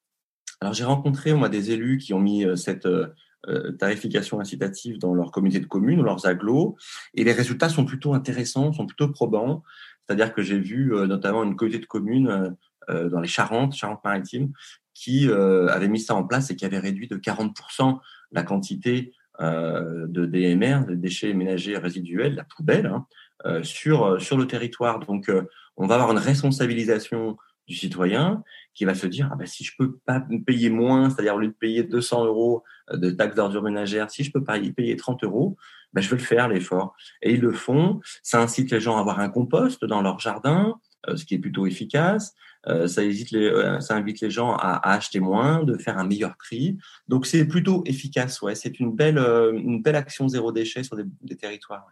Alors 0.61 0.75
j'ai 0.75 0.85
rencontré 0.85 1.35
moi 1.35 1.49
des 1.49 1.73
élus 1.73 1.99
qui 1.99 2.15
ont 2.15 2.21
mis 2.21 2.45
euh, 2.45 2.57
cette 2.57 2.87
euh, 2.87 3.09
euh, 3.49 3.73
tarification 3.73 4.41
incitative 4.41 4.99
dans 4.99 5.15
leur 5.15 5.31
comité 5.31 5.61
de 5.61 5.67
communes 5.67 6.01
ou 6.01 6.05
leurs 6.05 6.27
agglos. 6.27 6.77
Et 7.15 7.25
les 7.25 7.33
résultats 7.33 7.69
sont 7.69 7.85
plutôt 7.85 8.15
intéressants, 8.15 8.73
sont 8.73 8.87
plutôt 8.87 9.09
probants. 9.09 9.63
C'est-à-dire 10.07 10.33
que 10.33 10.43
j'ai 10.43 10.59
vu 10.59 10.93
notamment 11.07 11.45
une 11.45 11.55
comité 11.55 11.79
de 11.79 11.87
communes 11.87 12.57
dans 12.89 13.21
les 13.21 13.29
Charentes, 13.29 13.73
Charentes-Maritimes, 13.73 14.53
qui 14.95 15.31
avait 15.31 15.89
mis 15.89 16.01
ça 16.01 16.15
en 16.15 16.25
place 16.25 16.51
et 16.51 16.57
qui 16.57 16.65
avait 16.65 16.79
réduit 16.79 17.09
de 17.09 17.17
40% 17.17 17.99
la 18.33 18.43
quantité 18.43 19.13
de 19.41 20.27
DMR, 20.27 20.87
de 20.87 20.95
déchets 20.95 21.35
ménagers 21.35 21.79
résiduels, 21.79 22.35
la 22.35 22.45
poubelle, 22.45 22.87
hein, 22.87 23.63
sur, 23.63 24.21
sur 24.21 24.37
le 24.37 24.47
territoire. 24.47 25.01
Donc, 25.01 25.31
on 25.77 25.87
va 25.87 25.95
avoir 25.95 26.13
une 26.13 26.19
responsabilisation 26.19 27.37
du 27.67 27.75
citoyen 27.75 28.43
qui 28.75 28.85
va 28.85 28.95
se 28.95 29.07
dire 29.07 29.29
ah 29.33 29.37
ben, 29.37 29.47
si 29.47 29.65
je 29.65 29.73
peux 29.79 29.97
pas 30.05 30.23
payer 30.47 30.71
moins, 30.71 31.11
c'est-à-dire 31.11 31.35
au 31.35 31.39
lieu 31.39 31.49
de 31.49 31.53
payer 31.53 31.83
200 31.83 32.27
euros 32.27 32.63
euh, 32.91 32.97
de 32.97 33.11
taxes 33.11 33.37
d'ordure 33.37 33.63
ménagère, 33.63 34.11
si 34.11 34.25
je 34.25 34.33
peux 34.33 34.43
pas 34.43 34.59
y 34.59 34.73
payer 34.73 34.97
30 34.97 35.25
euros, 35.25 35.57
ben, 35.93 36.01
je 36.01 36.11
vais 36.11 36.17
le 36.17 36.23
faire 36.23 36.49
l'effort. 36.49 36.95
Et 37.23 37.33
ils 37.35 37.41
le 37.41 37.53
font. 37.53 38.01
Ça 38.23 38.41
incite 38.41 38.71
les 38.71 38.81
gens 38.81 38.97
à 38.97 39.01
avoir 39.01 39.21
un 39.21 39.29
compost 39.29 39.85
dans 39.85 40.03
leur 40.03 40.19
jardin, 40.19 40.75
euh, 40.75 40.92
ce 41.15 41.25
qui 41.25 41.35
est 41.35 41.39
plutôt 41.39 41.67
efficace. 41.67 42.35
Euh, 42.69 42.87
ça, 42.87 43.03
les, 43.03 43.81
ça 43.81 43.97
invite 43.97 44.21
les 44.21 44.31
gens 44.31 44.55
à, 44.55 44.93
acheter 44.93 45.21
moins, 45.21 45.65
de 45.65 45.77
faire 45.77 45.99
un 45.99 46.07
meilleur 46.07 46.37
prix. 46.37 46.79
Donc 47.09 47.27
c'est 47.27 47.45
plutôt 47.45 47.83
efficace. 47.87 48.41
Ouais, 48.43 48.55
c'est 48.55 48.79
une 48.81 48.93
belle, 48.93 49.19
une 49.19 49.83
belle 49.83 49.97
action 49.97 50.29
zéro 50.29 50.53
déchet 50.53 50.83
sur 50.83 50.97
des, 50.97 51.37
territoires. 51.37 51.87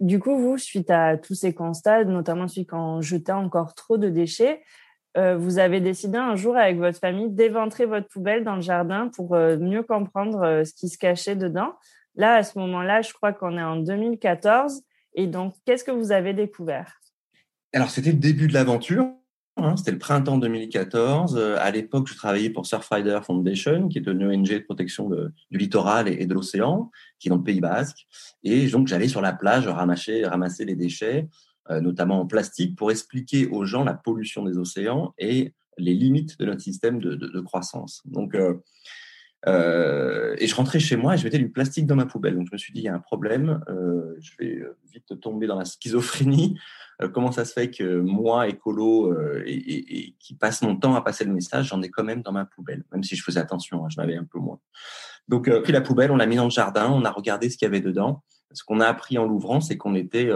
Du 0.00 0.18
coup, 0.18 0.38
vous, 0.38 0.58
suite 0.58 0.90
à 0.90 1.16
tous 1.16 1.34
ces 1.34 1.54
constats, 1.54 2.04
notamment 2.04 2.48
celui 2.48 2.66
qu'on 2.66 3.00
jetait 3.00 3.32
encore 3.32 3.74
trop 3.74 3.96
de 3.96 4.08
déchets, 4.08 4.62
euh, 5.16 5.36
vous 5.36 5.58
avez 5.58 5.80
décidé 5.80 6.18
un 6.18 6.36
jour 6.36 6.56
avec 6.56 6.76
votre 6.76 6.98
famille 6.98 7.30
d'éventrer 7.30 7.86
votre 7.86 8.08
poubelle 8.08 8.44
dans 8.44 8.56
le 8.56 8.60
jardin 8.60 9.08
pour 9.08 9.34
euh, 9.34 9.56
mieux 9.56 9.82
comprendre 9.82 10.42
euh, 10.42 10.64
ce 10.64 10.74
qui 10.74 10.88
se 10.88 10.98
cachait 10.98 11.36
dedans. 11.36 11.72
Là, 12.16 12.34
à 12.34 12.42
ce 12.42 12.58
moment-là, 12.58 13.00
je 13.00 13.12
crois 13.14 13.32
qu'on 13.32 13.56
est 13.56 13.62
en 13.62 13.76
2014. 13.76 14.82
Et 15.14 15.26
donc, 15.26 15.54
qu'est-ce 15.64 15.84
que 15.84 15.90
vous 15.90 16.12
avez 16.12 16.34
découvert? 16.34 17.00
Alors, 17.72 17.90
c'était 17.90 18.12
le 18.12 18.18
début 18.18 18.48
de 18.48 18.54
l'aventure. 18.54 19.06
Hein, 19.58 19.76
c'était 19.76 19.92
le 19.92 19.98
printemps 19.98 20.36
2014. 20.38 21.38
à 21.38 21.70
l'époque, 21.70 22.08
je 22.08 22.14
travaillais 22.14 22.50
pour 22.50 22.66
Surfrider 22.66 23.18
Foundation, 23.22 23.88
qui 23.88 23.98
est 23.98 24.06
une 24.06 24.22
ONG 24.22 24.48
de 24.48 24.58
protection 24.58 25.08
du 25.08 25.58
littoral 25.58 26.08
et, 26.08 26.26
de 26.26 26.34
l'océan, 26.34 26.90
qui 27.18 27.28
est 27.28 27.30
dans 27.30 27.38
le 27.38 27.42
Pays 27.42 27.60
Basque. 27.60 28.06
Et 28.42 28.66
donc, 28.68 28.86
j'allais 28.86 29.08
sur 29.08 29.22
la 29.22 29.32
plage 29.32 29.66
ramasser, 29.66 30.24
les 30.60 30.76
déchets 30.76 31.28
notamment 31.68 32.20
en 32.20 32.26
plastique, 32.26 32.76
pour 32.76 32.90
expliquer 32.90 33.46
aux 33.48 33.64
gens 33.64 33.82
la 33.82 33.94
pollution 33.94 34.44
des 34.44 34.56
océans 34.56 35.14
et 35.18 35.52
les 35.78 35.94
limites 35.94 36.38
de 36.38 36.46
notre 36.46 36.62
système 36.62 36.98
de, 36.98 37.40
croissance. 37.40 38.02
Donc, 38.04 38.34
euh, 38.34 38.54
euh, 39.46 40.34
et 40.38 40.46
je 40.46 40.54
rentrais 40.54 40.80
chez 40.80 40.96
moi 40.96 41.14
et 41.14 41.18
je 41.18 41.24
mettais 41.24 41.38
du 41.38 41.50
plastique 41.50 41.86
dans 41.86 41.96
ma 41.96 42.06
poubelle. 42.06 42.34
Donc 42.34 42.46
je 42.48 42.52
me 42.52 42.58
suis 42.58 42.72
dit, 42.72 42.80
il 42.80 42.84
y 42.84 42.88
a 42.88 42.94
un 42.94 43.00
problème, 43.00 43.62
euh, 43.68 44.14
je 44.20 44.32
vais 44.38 44.62
vite 44.92 45.20
tomber 45.20 45.46
dans 45.46 45.58
la 45.58 45.64
schizophrénie. 45.64 46.58
comment 47.12 47.30
ça 47.30 47.44
se 47.44 47.52
fait 47.52 47.70
que 47.70 48.00
moi, 48.00 48.48
écolo, 48.48 49.14
et, 49.44 50.14
qui 50.18 50.34
passe 50.34 50.62
mon 50.62 50.76
temps 50.76 50.94
à 50.94 51.02
passer 51.02 51.24
le 51.24 51.32
message, 51.32 51.68
j'en 51.68 51.82
ai 51.82 51.90
quand 51.90 52.04
même 52.04 52.22
dans 52.22 52.32
ma 52.32 52.46
poubelle, 52.46 52.84
même 52.92 53.04
si 53.04 53.16
je 53.16 53.22
faisais 53.22 53.40
attention, 53.40 53.84
hein, 53.84 53.88
je 53.90 54.00
l'avais 54.00 54.16
un 54.16 54.24
peu 54.24 54.38
moins. 54.38 54.58
Donc, 55.28 55.50
pris 55.62 55.72
la 55.72 55.80
poubelle, 55.80 56.10
on 56.10 56.16
l'a 56.16 56.26
mis 56.26 56.36
dans 56.36 56.44
le 56.44 56.50
jardin, 56.50 56.90
on 56.90 57.04
a 57.04 57.10
regardé 57.10 57.50
ce 57.50 57.58
qu'il 57.58 57.66
y 57.66 57.68
avait 57.68 57.80
dedans. 57.80 58.22
Ce 58.52 58.64
qu'on 58.64 58.80
a 58.80 58.86
appris 58.86 59.18
en 59.18 59.26
l'ouvrant, 59.26 59.60
c'est 59.60 59.76
qu'on 59.76 59.94
était 59.94 60.30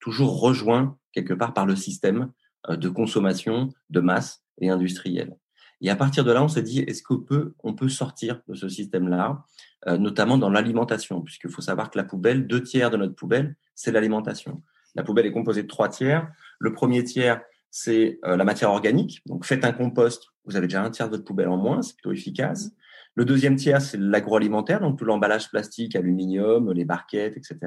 toujours 0.00 0.40
rejoint 0.40 0.96
quelque 1.12 1.34
part 1.34 1.52
par 1.52 1.66
le 1.66 1.76
système 1.76 2.32
de 2.68 2.88
consommation 2.88 3.70
de 3.90 4.00
masse 4.00 4.42
et 4.60 4.70
industrielle. 4.70 5.36
Et 5.80 5.90
à 5.90 5.96
partir 5.96 6.24
de 6.24 6.32
là, 6.32 6.42
on 6.42 6.48
s'est 6.48 6.62
dit, 6.62 6.80
est-ce 6.80 7.02
qu'on 7.02 7.18
peut, 7.18 7.54
on 7.62 7.74
peut 7.74 7.88
sortir 7.88 8.40
de 8.48 8.54
ce 8.54 8.68
système-là, 8.68 9.44
euh, 9.88 9.98
notamment 9.98 10.38
dans 10.38 10.50
l'alimentation, 10.50 11.20
puisqu'il 11.20 11.50
faut 11.50 11.62
savoir 11.62 11.90
que 11.90 11.98
la 11.98 12.04
poubelle, 12.04 12.46
deux 12.46 12.62
tiers 12.62 12.90
de 12.90 12.96
notre 12.96 13.14
poubelle, 13.14 13.56
c'est 13.74 13.92
l'alimentation. 13.92 14.62
La 14.94 15.02
poubelle 15.02 15.26
est 15.26 15.32
composée 15.32 15.62
de 15.62 15.68
trois 15.68 15.88
tiers. 15.88 16.30
Le 16.58 16.72
premier 16.72 17.04
tiers, 17.04 17.42
c'est 17.70 18.18
euh, 18.24 18.36
la 18.36 18.44
matière 18.44 18.70
organique. 18.70 19.20
Donc, 19.26 19.44
faites 19.44 19.64
un 19.64 19.72
compost, 19.72 20.28
vous 20.46 20.56
avez 20.56 20.66
déjà 20.66 20.82
un 20.82 20.90
tiers 20.90 21.08
de 21.08 21.16
votre 21.16 21.24
poubelle 21.24 21.48
en 21.48 21.58
moins, 21.58 21.82
c'est 21.82 21.94
plutôt 21.94 22.12
efficace. 22.12 22.70
Le 23.14 23.24
deuxième 23.24 23.56
tiers, 23.56 23.80
c'est 23.80 23.98
l'agroalimentaire, 23.98 24.80
donc 24.80 24.98
tout 24.98 25.06
l'emballage 25.06 25.50
plastique, 25.50 25.96
aluminium, 25.96 26.70
les 26.72 26.84
barquettes, 26.84 27.36
etc. 27.36 27.58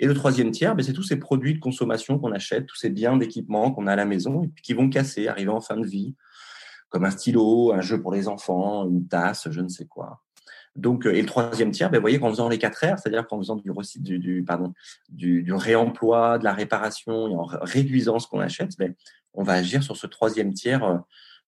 Et 0.00 0.06
le 0.06 0.14
troisième 0.14 0.50
tiers, 0.50 0.74
ben, 0.74 0.82
c'est 0.82 0.94
tous 0.94 1.02
ces 1.02 1.16
produits 1.16 1.54
de 1.54 1.60
consommation 1.60 2.18
qu'on 2.18 2.32
achète, 2.32 2.66
tous 2.66 2.76
ces 2.76 2.88
biens 2.88 3.18
d'équipement 3.18 3.70
qu'on 3.70 3.86
a 3.86 3.92
à 3.92 3.96
la 3.96 4.06
maison 4.06 4.44
et 4.44 4.50
qui 4.62 4.72
vont 4.72 4.88
casser, 4.88 5.28
arriver 5.28 5.50
en 5.50 5.60
fin 5.60 5.76
de 5.76 5.86
vie, 5.86 6.14
comme 6.92 7.04
un 7.06 7.10
stylo, 7.10 7.72
un 7.72 7.80
jeu 7.80 8.00
pour 8.00 8.12
les 8.12 8.28
enfants, 8.28 8.86
une 8.86 9.08
tasse, 9.08 9.48
je 9.50 9.60
ne 9.60 9.68
sais 9.68 9.86
quoi. 9.86 10.22
Donc, 10.76 11.06
euh, 11.06 11.14
et 11.14 11.20
le 11.20 11.26
troisième 11.26 11.70
tiers, 11.70 11.90
ben, 11.90 11.98
vous 11.98 12.02
voyez 12.02 12.20
qu'en 12.20 12.30
faisant 12.30 12.48
les 12.48 12.58
quatre 12.58 12.84
R, 12.86 12.98
c'est-à-dire 12.98 13.26
qu'en 13.26 13.38
faisant 13.38 13.56
du, 13.56 13.70
du, 13.96 14.18
du, 14.18 14.44
pardon, 14.44 14.72
du, 15.08 15.42
du, 15.42 15.52
réemploi, 15.52 16.38
de 16.38 16.44
la 16.44 16.52
réparation 16.52 17.28
et 17.28 17.34
en 17.34 17.44
réduisant 17.44 18.18
ce 18.18 18.28
qu'on 18.28 18.40
achète, 18.40 18.76
ben, 18.78 18.94
on 19.34 19.42
va 19.42 19.54
agir 19.54 19.82
sur 19.82 19.96
ce 19.96 20.06
troisième 20.06 20.52
tiers 20.52 20.84
euh, 20.84 20.98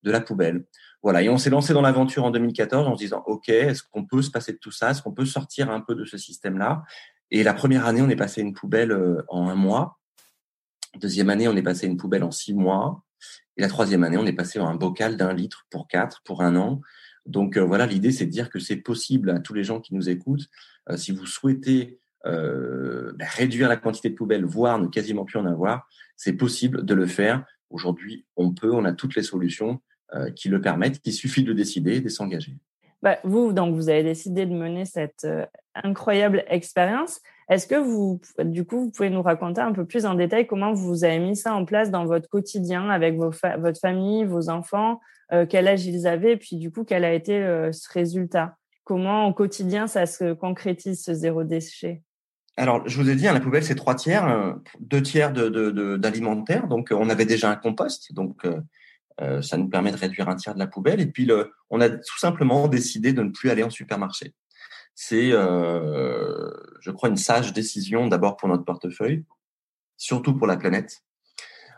de 0.02 0.10
la 0.10 0.20
poubelle. 0.20 0.64
Voilà, 1.02 1.22
et 1.22 1.28
on 1.28 1.36
s'est 1.36 1.50
lancé 1.50 1.74
dans 1.74 1.82
l'aventure 1.82 2.24
en 2.24 2.30
2014 2.30 2.88
en 2.88 2.94
se 2.94 3.02
disant, 3.02 3.22
OK, 3.26 3.50
est-ce 3.50 3.82
qu'on 3.82 4.06
peut 4.06 4.22
se 4.22 4.30
passer 4.30 4.52
de 4.52 4.58
tout 4.58 4.70
ça? 4.70 4.90
Est-ce 4.90 5.02
qu'on 5.02 5.12
peut 5.12 5.26
sortir 5.26 5.70
un 5.70 5.80
peu 5.80 5.94
de 5.94 6.06
ce 6.06 6.16
système-là? 6.16 6.82
Et 7.30 7.42
la 7.42 7.52
première 7.52 7.84
année, 7.84 8.00
on 8.00 8.08
est 8.08 8.16
passé 8.16 8.40
une 8.40 8.54
poubelle 8.54 8.92
euh, 8.92 9.22
en 9.28 9.48
un 9.48 9.54
mois. 9.54 9.98
Deuxième 10.96 11.28
année, 11.28 11.48
on 11.48 11.56
est 11.56 11.62
passé 11.62 11.86
une 11.86 11.98
poubelle 11.98 12.24
en 12.24 12.30
six 12.30 12.54
mois. 12.54 13.03
Et 13.56 13.62
la 13.62 13.68
troisième 13.68 14.04
année, 14.04 14.16
on 14.16 14.26
est 14.26 14.32
passé 14.32 14.58
en 14.58 14.68
un 14.68 14.74
bocal 14.74 15.16
d'un 15.16 15.32
litre 15.32 15.66
pour 15.70 15.88
quatre, 15.88 16.22
pour 16.24 16.42
un 16.42 16.56
an. 16.56 16.80
Donc 17.26 17.56
euh, 17.56 17.64
voilà, 17.64 17.86
l'idée, 17.86 18.12
c'est 18.12 18.26
de 18.26 18.30
dire 18.30 18.50
que 18.50 18.58
c'est 18.58 18.76
possible 18.76 19.30
à 19.30 19.38
tous 19.38 19.54
les 19.54 19.64
gens 19.64 19.80
qui 19.80 19.94
nous 19.94 20.08
écoutent. 20.08 20.48
Euh, 20.90 20.96
si 20.96 21.12
vous 21.12 21.26
souhaitez 21.26 21.98
ben, 22.24 23.14
réduire 23.20 23.68
la 23.68 23.76
quantité 23.76 24.08
de 24.08 24.14
poubelles, 24.14 24.46
voire 24.46 24.78
ne 24.78 24.88
quasiment 24.88 25.26
plus 25.26 25.38
en 25.38 25.44
avoir, 25.44 25.86
c'est 26.16 26.32
possible 26.32 26.82
de 26.82 26.94
le 26.94 27.06
faire. 27.06 27.44
Aujourd'hui, 27.68 28.24
on 28.36 28.54
peut, 28.54 28.72
on 28.72 28.86
a 28.86 28.94
toutes 28.94 29.14
les 29.14 29.22
solutions. 29.22 29.82
Euh, 30.14 30.30
qui 30.30 30.48
le 30.48 30.60
permettent. 30.60 31.00
Il 31.04 31.12
suffit 31.12 31.42
de 31.42 31.52
décider 31.52 31.96
et 31.96 32.00
de 32.00 32.08
s'engager. 32.08 32.54
Bah, 33.02 33.18
vous, 33.24 33.52
donc, 33.52 33.74
vous 33.74 33.88
avez 33.88 34.04
décidé 34.04 34.46
de 34.46 34.52
mener 34.52 34.84
cette 34.84 35.24
euh, 35.24 35.44
incroyable 35.74 36.44
expérience. 36.46 37.20
Est-ce 37.50 37.66
que 37.66 37.74
vous, 37.74 38.20
du 38.44 38.64
coup, 38.64 38.80
vous 38.80 38.90
pouvez 38.90 39.10
nous 39.10 39.22
raconter 39.22 39.60
un 39.60 39.72
peu 39.72 39.84
plus 39.84 40.06
en 40.06 40.14
détail 40.14 40.46
comment 40.46 40.72
vous 40.72 41.04
avez 41.04 41.18
mis 41.18 41.36
ça 41.36 41.54
en 41.54 41.64
place 41.64 41.90
dans 41.90 42.04
votre 42.06 42.28
quotidien 42.28 42.88
avec 42.88 43.16
votre 43.16 43.80
famille, 43.80 44.24
vos 44.24 44.48
enfants, 44.48 45.00
euh, 45.32 45.46
quel 45.48 45.68
âge 45.68 45.86
ils 45.86 46.06
avaient, 46.06 46.32
et 46.32 46.36
puis 46.36 46.56
du 46.56 46.70
coup, 46.70 46.84
quel 46.84 47.04
a 47.04 47.12
été 47.12 47.40
ce 47.72 47.92
résultat? 47.92 48.56
Comment 48.84 49.26
au 49.28 49.32
quotidien 49.32 49.86
ça 49.86 50.06
se 50.06 50.32
concrétise 50.32 51.02
ce 51.02 51.14
zéro 51.14 51.44
déchet? 51.44 52.02
Alors, 52.56 52.86
je 52.86 53.00
vous 53.00 53.10
ai 53.10 53.16
dit, 53.16 53.26
hein, 53.26 53.32
la 53.32 53.40
poubelle, 53.40 53.64
c'est 53.64 53.74
trois 53.74 53.94
tiers, 53.94 54.56
deux 54.78 55.02
tiers 55.02 55.32
d'alimentaire. 55.32 56.64
De, 56.64 56.68
donc, 56.68 56.92
on 56.92 57.10
avait 57.10 57.24
déjà 57.24 57.50
un 57.50 57.56
compost. 57.56 58.12
Donc, 58.12 58.46
euh, 59.20 59.42
ça 59.42 59.56
nous 59.56 59.68
permet 59.68 59.90
de 59.90 59.96
réduire 59.96 60.28
un 60.28 60.36
tiers 60.36 60.54
de 60.54 60.58
la 60.58 60.66
poubelle. 60.66 61.00
Et 61.00 61.06
puis, 61.06 61.28
on 61.70 61.80
a 61.80 61.88
tout 61.88 62.18
simplement 62.18 62.68
décidé 62.68 63.12
de 63.12 63.22
ne 63.22 63.30
plus 63.30 63.50
aller 63.50 63.62
en 63.62 63.70
supermarché. 63.70 64.34
C'est, 64.94 65.32
euh, 65.32 66.50
je 66.80 66.90
crois, 66.90 67.08
une 67.08 67.16
sage 67.16 67.52
décision 67.52 68.06
d'abord 68.06 68.36
pour 68.36 68.48
notre 68.48 68.64
portefeuille, 68.64 69.24
surtout 69.96 70.36
pour 70.36 70.46
la 70.46 70.56
planète, 70.56 71.02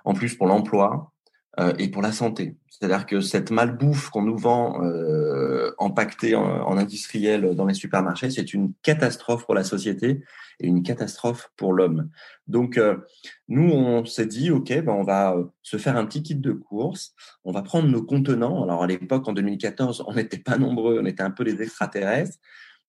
en 0.05 0.15
plus 0.15 0.35
pour 0.35 0.47
l'emploi 0.47 1.13
euh, 1.59 1.73
et 1.79 1.91
pour 1.91 2.03
la 2.03 2.13
santé. 2.13 2.57
C'est-à-dire 2.79 3.07
que 3.07 3.23
cette 3.23 3.51
malbouffe 3.51 4.11
qu'on 4.11 4.21
nous 4.21 4.37
vend 4.37 4.85
euh, 4.85 5.73
empaquetée 5.79 6.35
en, 6.35 6.77
industriel 6.77 7.55
dans 7.55 7.65
les 7.65 7.73
supermarchés, 7.73 8.29
c'est 8.31 8.53
une 8.53 8.75
catastrophe 8.83 9.47
pour 9.47 9.55
la 9.55 9.65
société 9.65 10.23
et 10.61 10.67
une 10.67 10.83
catastrophe 10.83 11.51
pour 11.57 11.73
l'homme. 11.73 12.11
Donc, 12.49 12.77
euh, 12.77 12.99
nous, 13.49 13.71
on 13.71 14.05
s'est 14.05 14.27
dit, 14.27 14.51
OK, 14.51 14.69
ben, 14.69 14.93
on 14.93 15.05
va 15.05 15.37
euh, 15.37 15.45
se 15.63 15.79
faire 15.79 15.97
un 15.97 16.05
petit 16.05 16.23
kit 16.23 16.35
de 16.35 16.53
course. 16.53 17.15
On 17.45 17.53
va 17.53 17.63
prendre 17.63 17.89
nos 17.89 18.03
contenants. 18.03 18.63
Alors, 18.63 18.83
à 18.83 18.87
l'époque, 18.87 19.27
en 19.27 19.33
2014, 19.33 20.05
on 20.07 20.13
n'était 20.13 20.39
pas 20.39 20.59
nombreux, 20.59 21.01
on 21.01 21.07
était 21.07 21.23
un 21.23 21.31
peu 21.31 21.45
les 21.45 21.63
extraterrestres. 21.63 22.37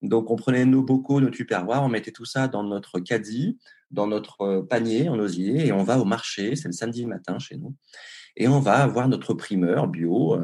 Donc, 0.01 0.29
on 0.29 0.35
prenait 0.35 0.65
nos 0.65 0.83
bocaux, 0.83 1.19
nos 1.21 1.29
tupperwares, 1.29 1.83
on 1.83 1.89
mettait 1.89 2.11
tout 2.11 2.25
ça 2.25 2.47
dans 2.47 2.63
notre 2.63 2.99
caddie, 2.99 3.57
dans 3.91 4.07
notre 4.07 4.41
euh, 4.41 4.61
panier 4.63 5.09
en 5.09 5.17
osier, 5.17 5.67
et 5.67 5.71
on 5.71 5.83
va 5.83 5.99
au 5.99 6.05
marché. 6.05 6.55
C'est 6.55 6.67
le 6.67 6.73
samedi 6.73 7.05
matin 7.05 7.39
chez 7.39 7.57
nous. 7.57 7.73
Et 8.35 8.47
on 8.47 8.59
va 8.59 8.77
avoir 8.77 9.07
notre 9.07 9.33
primeur 9.33 9.87
bio, 9.87 10.39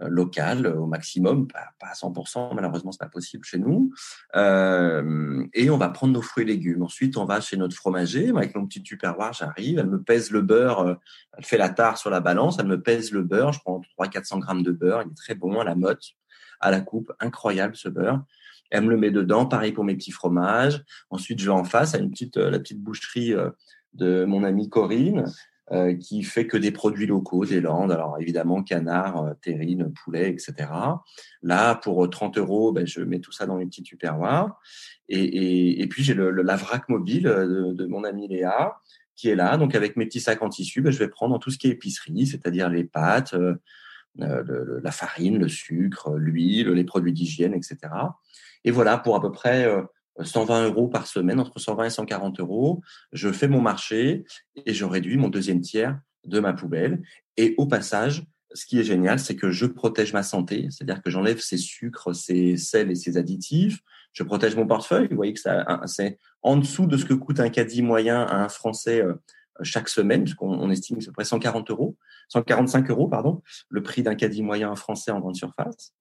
euh, 0.00 0.08
local 0.08 0.66
au 0.66 0.86
maximum, 0.86 1.46
pas, 1.46 1.68
à 1.80 1.94
100%, 1.94 2.54
malheureusement 2.54 2.90
c'est 2.90 2.98
pas 2.98 3.08
possible 3.08 3.44
chez 3.44 3.58
nous. 3.58 3.92
Euh, 4.34 5.46
et 5.54 5.70
on 5.70 5.76
va 5.76 5.88
prendre 5.88 6.12
nos 6.12 6.22
fruits 6.22 6.42
et 6.42 6.46
légumes. 6.46 6.82
Ensuite, 6.82 7.16
on 7.16 7.24
va 7.24 7.40
chez 7.40 7.56
notre 7.56 7.76
fromager 7.76 8.30
avec 8.30 8.56
mon 8.56 8.66
petit 8.66 8.82
tupperware. 8.82 9.32
J'arrive, 9.32 9.78
elle 9.78 9.86
me 9.86 10.02
pèse 10.02 10.32
le 10.32 10.42
beurre, 10.42 10.80
euh, 10.80 10.94
elle 11.38 11.44
fait 11.44 11.58
la 11.58 11.68
tare 11.68 11.96
sur 11.96 12.10
la 12.10 12.20
balance, 12.20 12.56
elle 12.58 12.66
me 12.66 12.80
pèse 12.80 13.12
le 13.12 13.22
beurre. 13.22 13.52
Je 13.52 13.60
prends 13.60 13.80
300-400 13.98 14.40
grammes 14.40 14.62
de 14.62 14.72
beurre, 14.72 15.02
il 15.02 15.12
est 15.12 15.16
très 15.16 15.34
bon 15.36 15.60
à 15.60 15.64
la 15.64 15.76
motte, 15.76 16.02
à 16.60 16.72
la 16.72 16.80
coupe, 16.80 17.12
incroyable 17.20 17.76
ce 17.76 17.88
beurre. 17.88 18.20
Elle 18.74 18.84
me 18.84 18.90
le 18.90 18.96
met 18.96 19.10
dedans, 19.10 19.46
pareil 19.46 19.72
pour 19.72 19.84
mes 19.84 19.94
petits 19.94 20.10
fromages. 20.10 20.82
Ensuite, 21.10 21.40
je 21.40 21.46
vais 21.46 21.50
en 21.50 21.64
face 21.64 21.94
à 21.94 21.98
une 21.98 22.10
petite, 22.10 22.36
la 22.36 22.58
petite 22.58 22.80
boucherie 22.80 23.34
de 23.94 24.24
mon 24.24 24.44
amie 24.44 24.68
Corinne. 24.68 25.24
Euh, 25.72 25.94
qui 25.94 26.22
fait 26.22 26.46
que 26.46 26.58
des 26.58 26.72
produits 26.72 27.06
locaux 27.06 27.46
des 27.46 27.62
Landes. 27.62 27.90
Alors 27.90 28.18
évidemment, 28.20 28.62
canard, 28.62 29.24
euh, 29.24 29.32
terrine, 29.40 29.94
poulet, 29.94 30.28
etc. 30.28 30.68
Là, 31.42 31.74
pour 31.76 32.10
30 32.10 32.36
euros, 32.36 32.70
ben, 32.70 32.86
je 32.86 33.00
mets 33.00 33.18
tout 33.18 33.32
ça 33.32 33.46
dans 33.46 33.58
une 33.58 33.70
petite 33.70 33.86
tupperware. 33.86 34.50
Et, 35.08 35.80
et, 35.80 35.86
puis 35.86 36.04
j'ai 36.04 36.12
le, 36.12 36.30
la 36.30 36.56
vrac 36.56 36.86
mobile 36.90 37.22
de, 37.22 37.86
mon 37.86 38.04
ami 38.04 38.28
Léa 38.28 38.76
qui 39.16 39.30
est 39.30 39.34
là. 39.34 39.56
Donc 39.56 39.74
avec 39.74 39.96
mes 39.96 40.04
petits 40.04 40.20
sacs 40.20 40.42
en 40.42 40.50
tissu, 40.50 40.82
ben, 40.82 40.92
je 40.92 40.98
vais 40.98 41.08
prendre 41.08 41.38
tout 41.38 41.50
ce 41.50 41.56
qui 41.56 41.68
est 41.68 41.70
épicerie, 41.70 42.26
c'est-à-dire 42.26 42.68
les 42.68 42.84
pâtes, 42.84 43.32
euh, 43.32 43.54
euh 44.20 44.80
la 44.82 44.90
farine, 44.90 45.38
le 45.38 45.48
sucre, 45.48 46.14
l'huile, 46.14 46.68
les 46.72 46.84
produits 46.84 47.14
d'hygiène, 47.14 47.54
etc. 47.54 47.78
Et 48.64 48.70
voilà 48.70 48.98
pour 48.98 49.16
à 49.16 49.20
peu 49.20 49.30
près 49.30 49.68
120 50.20 50.66
euros 50.66 50.88
par 50.88 51.06
semaine, 51.06 51.40
entre 51.40 51.58
120 51.58 51.84
et 51.84 51.90
140 51.90 52.40
euros. 52.40 52.82
Je 53.12 53.30
fais 53.32 53.48
mon 53.48 53.60
marché 53.60 54.24
et 54.64 54.72
je 54.72 54.84
réduis 54.84 55.16
mon 55.16 55.28
deuxième 55.28 55.60
tiers 55.60 55.98
de 56.24 56.40
ma 56.40 56.52
poubelle. 56.52 57.02
Et 57.36 57.54
au 57.58 57.66
passage, 57.66 58.24
ce 58.54 58.66
qui 58.66 58.78
est 58.78 58.84
génial, 58.84 59.18
c'est 59.18 59.34
que 59.34 59.50
je 59.50 59.66
protège 59.66 60.12
ma 60.12 60.22
santé, 60.22 60.68
c'est-à-dire 60.70 61.02
que 61.02 61.10
j'enlève 61.10 61.40
ces 61.40 61.56
sucres, 61.56 62.14
ces 62.14 62.56
sels 62.56 62.90
et 62.90 62.94
ces 62.94 63.16
additifs. 63.16 63.80
Je 64.12 64.22
protège 64.22 64.54
mon 64.54 64.66
portefeuille. 64.66 65.08
Vous 65.08 65.16
voyez 65.16 65.34
que 65.34 65.40
c'est 65.86 66.18
en 66.42 66.56
dessous 66.56 66.86
de 66.86 66.96
ce 66.96 67.04
que 67.04 67.14
coûte 67.14 67.40
un 67.40 67.48
caddie 67.48 67.82
moyen 67.82 68.22
à 68.22 68.36
un 68.36 68.48
Français 68.48 69.02
euh, 69.02 69.14
chaque 69.62 69.88
semaine, 69.88 70.22
puisqu'on 70.22 70.70
estime 70.70 70.98
que 70.98 71.02
c'est 71.02 71.08
à 71.08 71.12
peu 71.12 71.16
près 71.16 71.24
140 71.24 71.70
euros, 71.70 71.96
145 72.28 72.90
euros, 72.90 73.08
pardon, 73.08 73.42
le 73.68 73.82
prix 73.82 74.02
d'un 74.02 74.14
caddie 74.14 74.42
moyen 74.42 74.74
français 74.76 75.10
en 75.10 75.20
grande 75.20 75.36
surface. 75.36 75.92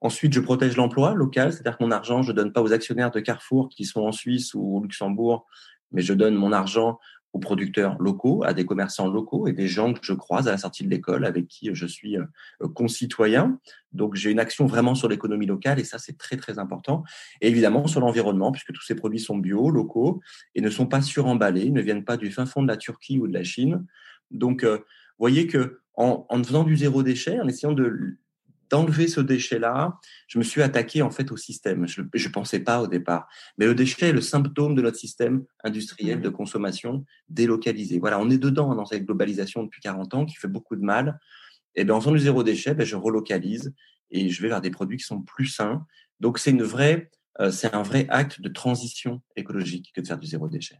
Ensuite, 0.00 0.32
je 0.32 0.40
protège 0.40 0.76
l'emploi 0.76 1.14
local, 1.14 1.52
c'est-à-dire 1.52 1.78
que 1.78 1.84
mon 1.84 1.90
argent, 1.90 2.22
je 2.22 2.32
donne 2.32 2.52
pas 2.52 2.62
aux 2.62 2.72
actionnaires 2.72 3.10
de 3.10 3.20
Carrefour 3.20 3.68
qui 3.68 3.84
sont 3.84 4.02
en 4.02 4.12
Suisse 4.12 4.54
ou 4.54 4.76
au 4.76 4.82
Luxembourg, 4.82 5.46
mais 5.92 6.02
je 6.02 6.14
donne 6.14 6.34
mon 6.34 6.52
argent 6.52 6.98
aux 7.32 7.38
producteurs 7.38 7.96
locaux, 8.00 8.42
à 8.44 8.52
des 8.52 8.66
commerçants 8.66 9.08
locaux 9.08 9.46
et 9.46 9.52
des 9.52 9.68
gens 9.68 9.92
que 9.92 10.00
je 10.02 10.12
croise 10.12 10.48
à 10.48 10.52
la 10.52 10.58
sortie 10.58 10.84
de 10.84 10.90
l'école 10.90 11.24
avec 11.24 11.46
qui 11.46 11.70
je 11.72 11.86
suis 11.86 12.16
euh, 12.16 12.24
concitoyen. 12.74 13.60
Donc 13.92 14.16
j'ai 14.16 14.30
une 14.30 14.40
action 14.40 14.66
vraiment 14.66 14.94
sur 14.94 15.08
l'économie 15.08 15.46
locale 15.46 15.78
et 15.78 15.84
ça 15.84 15.98
c'est 15.98 16.18
très 16.18 16.36
très 16.36 16.58
important. 16.58 17.04
Et 17.40 17.48
évidemment 17.48 17.86
sur 17.86 18.00
l'environnement 18.00 18.50
puisque 18.50 18.72
tous 18.72 18.82
ces 18.82 18.96
produits 18.96 19.20
sont 19.20 19.38
bio, 19.38 19.70
locaux 19.70 20.20
et 20.54 20.60
ne 20.60 20.70
sont 20.70 20.86
pas 20.86 21.02
suremballés, 21.02 21.70
ne 21.70 21.80
viennent 21.80 22.04
pas 22.04 22.16
du 22.16 22.32
fin 22.32 22.46
fond 22.46 22.62
de 22.62 22.68
la 22.68 22.76
Turquie 22.76 23.18
ou 23.18 23.28
de 23.28 23.32
la 23.32 23.44
Chine. 23.44 23.86
Donc 24.32 24.64
euh, 24.64 24.78
voyez 25.18 25.46
que 25.46 25.80
en, 25.94 26.26
en 26.28 26.42
faisant 26.42 26.64
du 26.64 26.76
zéro 26.76 27.02
déchet, 27.02 27.38
en 27.40 27.46
essayant 27.46 27.72
de 27.72 28.16
d'enlever 28.70 29.08
ce 29.08 29.20
déchet-là, 29.20 29.98
je 30.28 30.38
me 30.38 30.44
suis 30.44 30.62
attaqué 30.62 31.02
en 31.02 31.10
fait 31.10 31.30
au 31.32 31.36
système. 31.36 31.86
Je 31.86 32.02
ne 32.02 32.32
pensais 32.32 32.60
pas 32.60 32.80
au 32.80 32.86
départ. 32.86 33.28
Mais 33.58 33.66
le 33.66 33.74
déchet 33.74 34.08
est 34.08 34.12
le 34.12 34.20
symptôme 34.20 34.74
de 34.74 34.82
notre 34.82 34.96
système 34.96 35.44
industriel 35.64 36.18
mmh. 36.18 36.22
de 36.22 36.28
consommation 36.28 37.04
délocalisé. 37.28 37.98
Voilà, 37.98 38.20
on 38.20 38.30
est 38.30 38.38
dedans 38.38 38.74
dans 38.74 38.86
cette 38.86 39.04
globalisation 39.04 39.64
depuis 39.64 39.80
40 39.80 40.14
ans 40.14 40.24
qui 40.24 40.36
fait 40.36 40.48
beaucoup 40.48 40.76
de 40.76 40.82
mal. 40.82 41.18
Et 41.74 41.84
bien, 41.84 41.94
en 41.94 42.00
faisant 42.00 42.12
du 42.12 42.20
zéro 42.20 42.42
déchet, 42.42 42.74
ben, 42.74 42.86
je 42.86 42.96
relocalise 42.96 43.74
et 44.10 44.28
je 44.28 44.42
vais 44.42 44.48
vers 44.48 44.60
des 44.60 44.70
produits 44.70 44.98
qui 44.98 45.04
sont 45.04 45.22
plus 45.22 45.46
sains. 45.46 45.86
Donc, 46.20 46.38
c'est 46.38 46.50
une 46.50 46.62
vraie, 46.62 47.10
euh, 47.40 47.50
c'est 47.50 47.74
un 47.74 47.82
vrai 47.82 48.06
acte 48.08 48.40
de 48.40 48.48
transition 48.48 49.20
écologique 49.36 49.92
que 49.94 50.00
de 50.00 50.06
faire 50.06 50.18
du 50.18 50.26
zéro 50.26 50.48
déchet. 50.48 50.76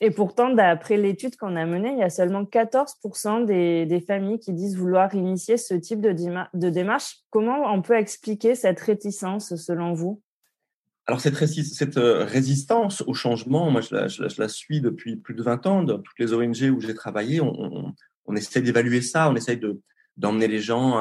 Et 0.00 0.10
pourtant, 0.10 0.50
d'après 0.50 0.96
l'étude 0.96 1.36
qu'on 1.36 1.56
a 1.56 1.66
menée, 1.66 1.92
il 1.92 1.98
y 1.98 2.02
a 2.02 2.10
seulement 2.10 2.44
14% 2.44 3.44
des, 3.44 4.00
familles 4.06 4.38
qui 4.38 4.52
disent 4.52 4.76
vouloir 4.76 5.14
initier 5.14 5.56
ce 5.56 5.74
type 5.74 6.00
de, 6.00 6.70
démarche. 6.70 7.18
Comment 7.30 7.72
on 7.72 7.82
peut 7.82 7.96
expliquer 7.96 8.54
cette 8.54 8.78
réticence 8.80 9.56
selon 9.56 9.92
vous? 9.94 10.22
Alors 11.06 11.20
cette, 11.20 11.96
euh, 11.96 12.24
résistance 12.24 13.02
au 13.06 13.14
changement, 13.14 13.70
moi 13.70 13.80
je 13.80 13.94
la, 14.38 14.48
suis 14.48 14.80
depuis 14.80 15.16
plus 15.16 15.34
de 15.34 15.42
20 15.42 15.66
ans. 15.66 15.82
Dans 15.82 15.98
toutes 15.98 16.18
les 16.18 16.32
ONG 16.32 16.70
où 16.70 16.80
j'ai 16.80 16.94
travaillé, 16.94 17.40
on, 17.40 17.94
essaie 18.36 18.60
d'évaluer 18.60 19.00
ça, 19.00 19.30
on 19.30 19.34
essaie 19.34 19.56
de, 19.56 19.80
d'emmener 20.16 20.48
les 20.48 20.60
gens 20.60 20.96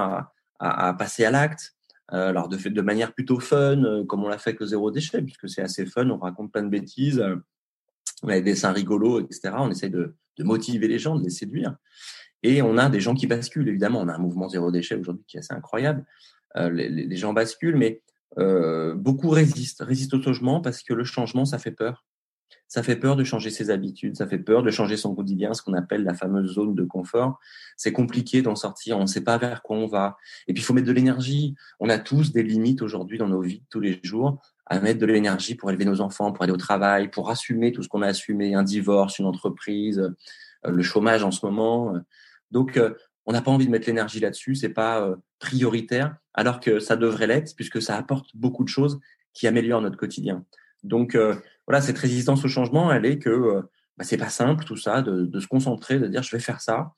à, 0.59 0.93
passer 0.97 1.25
à 1.25 1.31
l'acte. 1.31 1.75
Euh, 2.13 2.29
alors 2.29 2.47
de, 2.47 2.55
de 2.55 2.81
manière 2.81 3.13
plutôt 3.13 3.41
fun, 3.41 3.83
euh, 3.83 4.05
comme 4.05 4.23
on 4.23 4.29
l'a 4.29 4.37
fait 4.37 4.51
avec 4.51 4.63
zéro 4.63 4.91
déchet, 4.91 5.21
puisque 5.21 5.49
c'est 5.49 5.61
assez 5.61 5.85
fun, 5.85 6.09
on 6.09 6.17
raconte 6.17 6.53
plein 6.53 6.63
de 6.63 6.69
bêtises 6.69 7.21
on 8.23 8.29
a 8.29 8.33
des 8.33 8.41
dessins 8.41 8.71
rigolos, 8.71 9.21
etc. 9.21 9.53
On 9.57 9.69
essaye 9.69 9.89
de, 9.89 10.15
motiver 10.39 10.87
les 10.87 10.99
gens, 10.99 11.15
de 11.15 11.23
les 11.23 11.29
séduire. 11.29 11.75
Et 12.43 12.61
on 12.61 12.77
a 12.77 12.89
des 12.89 12.99
gens 12.99 13.15
qui 13.15 13.27
basculent, 13.27 13.67
évidemment. 13.67 14.01
On 14.01 14.07
a 14.07 14.13
un 14.13 14.19
mouvement 14.19 14.49
zéro 14.49 14.71
déchet 14.71 14.95
aujourd'hui 14.95 15.25
qui 15.27 15.37
est 15.37 15.39
assez 15.39 15.53
incroyable. 15.53 16.05
Euh, 16.55 16.69
les, 16.69 17.15
gens 17.15 17.33
basculent, 17.33 17.77
mais 17.77 18.01
euh, 18.37 18.93
beaucoup 18.93 19.29
résistent, 19.29 19.81
résistent 19.81 20.15
au 20.15 20.21
changement 20.21 20.61
parce 20.61 20.83
que 20.83 20.93
le 20.93 21.03
changement, 21.03 21.45
ça 21.45 21.57
fait 21.57 21.71
peur. 21.71 22.05
Ça 22.67 22.83
fait 22.83 22.97
peur 22.97 23.15
de 23.15 23.23
changer 23.23 23.49
ses 23.49 23.69
habitudes, 23.69 24.17
ça 24.17 24.27
fait 24.27 24.39
peur 24.39 24.61
de 24.61 24.71
changer 24.71 24.97
son 24.97 25.15
quotidien, 25.15 25.53
ce 25.53 25.61
qu'on 25.61 25.73
appelle 25.73 26.03
la 26.03 26.13
fameuse 26.13 26.53
zone 26.53 26.75
de 26.75 26.83
confort. 26.83 27.39
C'est 27.77 27.93
compliqué 27.93 28.41
d'en 28.41 28.55
sortir, 28.55 28.97
on 28.97 29.01
ne 29.01 29.07
sait 29.07 29.23
pas 29.23 29.37
vers 29.37 29.63
quoi 29.63 29.77
on 29.77 29.87
va. 29.87 30.17
Et 30.47 30.53
puis 30.53 30.61
il 30.61 30.65
faut 30.65 30.73
mettre 30.73 30.87
de 30.87 30.91
l'énergie. 30.91 31.55
On 31.79 31.89
a 31.89 31.97
tous 31.97 32.33
des 32.33 32.43
limites 32.43 32.81
aujourd'hui 32.81 33.17
dans 33.17 33.29
nos 33.29 33.41
vies 33.41 33.63
tous 33.69 33.79
les 33.79 33.99
jours 34.03 34.41
à 34.69 34.79
mettre 34.79 34.99
de 34.99 35.05
l'énergie 35.05 35.55
pour 35.55 35.69
élever 35.69 35.85
nos 35.85 36.01
enfants, 36.01 36.31
pour 36.31 36.43
aller 36.43 36.51
au 36.51 36.57
travail, 36.57 37.09
pour 37.09 37.29
assumer 37.29 37.71
tout 37.71 37.83
ce 37.83 37.89
qu'on 37.89 38.01
a 38.01 38.07
assumé, 38.07 38.53
un 38.53 38.63
divorce, 38.63 39.17
une 39.17 39.25
entreprise, 39.25 39.99
euh, 40.65 40.71
le 40.71 40.83
chômage 40.83 41.23
en 41.23 41.31
ce 41.31 41.45
moment. 41.45 41.93
Donc, 42.51 42.77
euh, 42.77 42.93
on 43.25 43.31
n'a 43.31 43.41
pas 43.41 43.51
envie 43.51 43.65
de 43.65 43.71
mettre 43.71 43.87
l'énergie 43.87 44.19
là-dessus, 44.19 44.55
c'est 44.55 44.69
pas 44.69 45.01
euh, 45.01 45.15
prioritaire, 45.39 46.17
alors 46.33 46.59
que 46.59 46.79
ça 46.79 46.95
devrait 46.95 47.27
l'être 47.27 47.55
puisque 47.55 47.81
ça 47.81 47.95
apporte 47.95 48.35
beaucoup 48.35 48.63
de 48.63 48.69
choses 48.69 48.99
qui 49.33 49.47
améliorent 49.47 49.81
notre 49.81 49.97
quotidien. 49.97 50.45
Donc, 50.83 51.17
voilà, 51.67 51.81
cette 51.81 51.97
résistance 51.97 52.45
au 52.45 52.47
changement, 52.47 52.91
elle 52.91 53.05
est 53.05 53.19
que 53.19 53.61
bah, 53.97 54.03
c'est 54.03 54.17
pas 54.17 54.29
simple 54.29 54.63
tout 54.63 54.77
ça, 54.77 55.01
de, 55.01 55.25
de, 55.25 55.39
se 55.39 55.47
concentrer, 55.47 55.99
de 55.99 56.07
dire 56.07 56.23
je 56.23 56.35
vais 56.35 56.41
faire 56.41 56.61
ça. 56.61 56.93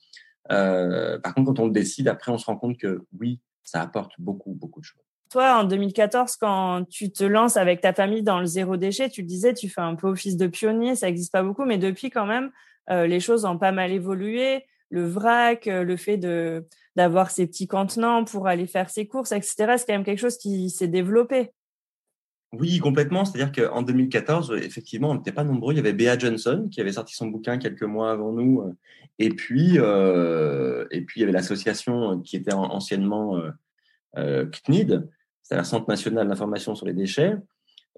par 0.48 1.34
contre, 1.34 1.48
quand 1.48 1.60
on 1.60 1.66
le 1.66 1.72
décide, 1.72 2.08
après, 2.08 2.32
on 2.32 2.38
se 2.38 2.46
rend 2.46 2.56
compte 2.56 2.78
que 2.78 3.02
oui, 3.18 3.40
ça 3.64 3.82
apporte 3.82 4.14
beaucoup, 4.20 4.54
beaucoup 4.54 4.80
de 4.80 4.86
choses. 4.86 5.09
Toi, 5.30 5.60
en 5.60 5.64
2014, 5.64 6.38
quand 6.38 6.86
tu 6.90 7.12
te 7.12 7.24
lances 7.24 7.56
avec 7.56 7.82
ta 7.82 7.94
famille 7.94 8.24
dans 8.24 8.40
le 8.40 8.48
zéro 8.48 8.78
déchet, 8.78 9.10
tu 9.10 9.22
disais, 9.22 9.54
tu 9.54 9.70
fais 9.70 9.82
un 9.82 9.94
peu 9.94 10.08
office 10.08 10.38
de 10.38 10.48
pionnier, 10.48 10.96
ça 10.96 11.06
n'existe 11.06 11.32
pas 11.32 11.44
beaucoup, 11.44 11.66
mais 11.66 11.78
depuis 11.78 12.10
quand 12.10 12.26
même, 12.26 12.50
euh, 12.90 13.06
les 13.06 13.20
choses 13.20 13.46
ont 13.46 13.60
pas 13.60 13.72
mal 13.72 13.92
évolué. 13.92 14.66
Le 14.90 15.08
vrac, 15.08 15.68
euh, 15.68 15.84
le 15.84 15.98
fait 15.98 16.18
de 16.18 16.66
d'avoir 16.96 17.30
ces 17.30 17.46
petits 17.46 17.68
contenants 17.68 18.26
pour 18.26 18.48
aller 18.48 18.66
faire 18.66 18.90
ses 18.90 19.08
courses, 19.08 19.32
etc., 19.32 19.76
c'est 19.78 19.86
quand 19.86 19.94
même 19.94 20.04
quelque 20.04 20.20
chose 20.20 20.38
qui 20.38 20.72
s'est 20.72 20.88
développé. 20.88 21.52
Oui, 22.52 22.80
complètement. 22.80 23.24
C'est-à-dire 23.24 23.52
qu'en 23.52 23.84
2014, 23.84 24.58
effectivement, 24.64 25.12
on 25.12 25.16
n'était 25.16 25.32
pas 25.32 25.44
nombreux. 25.44 25.74
Il 25.74 25.78
y 25.78 25.80
avait 25.80 25.94
Bea 25.94 26.18
Johnson 26.18 26.68
qui 26.72 26.82
avait 26.82 26.94
sorti 26.94 27.14
son 27.14 27.28
bouquin 27.28 27.60
quelques 27.60 27.84
mois 27.84 28.12
avant 28.12 28.34
nous. 28.34 28.62
Euh, 28.62 28.76
et 29.20 29.30
puis, 29.30 29.76
et 29.76 31.02
puis 31.02 31.20
il 31.20 31.22
y 31.22 31.24
avait 31.24 31.34
l'association 31.34 32.20
qui 32.22 32.38
était 32.38 32.54
anciennement 32.54 33.38
CNID, 34.16 35.10
c'est 35.50 35.56
la 35.56 35.64
Centre 35.64 35.90
national 35.90 36.28
d'information 36.28 36.76
sur 36.76 36.86
les 36.86 36.94
déchets, 36.94 37.36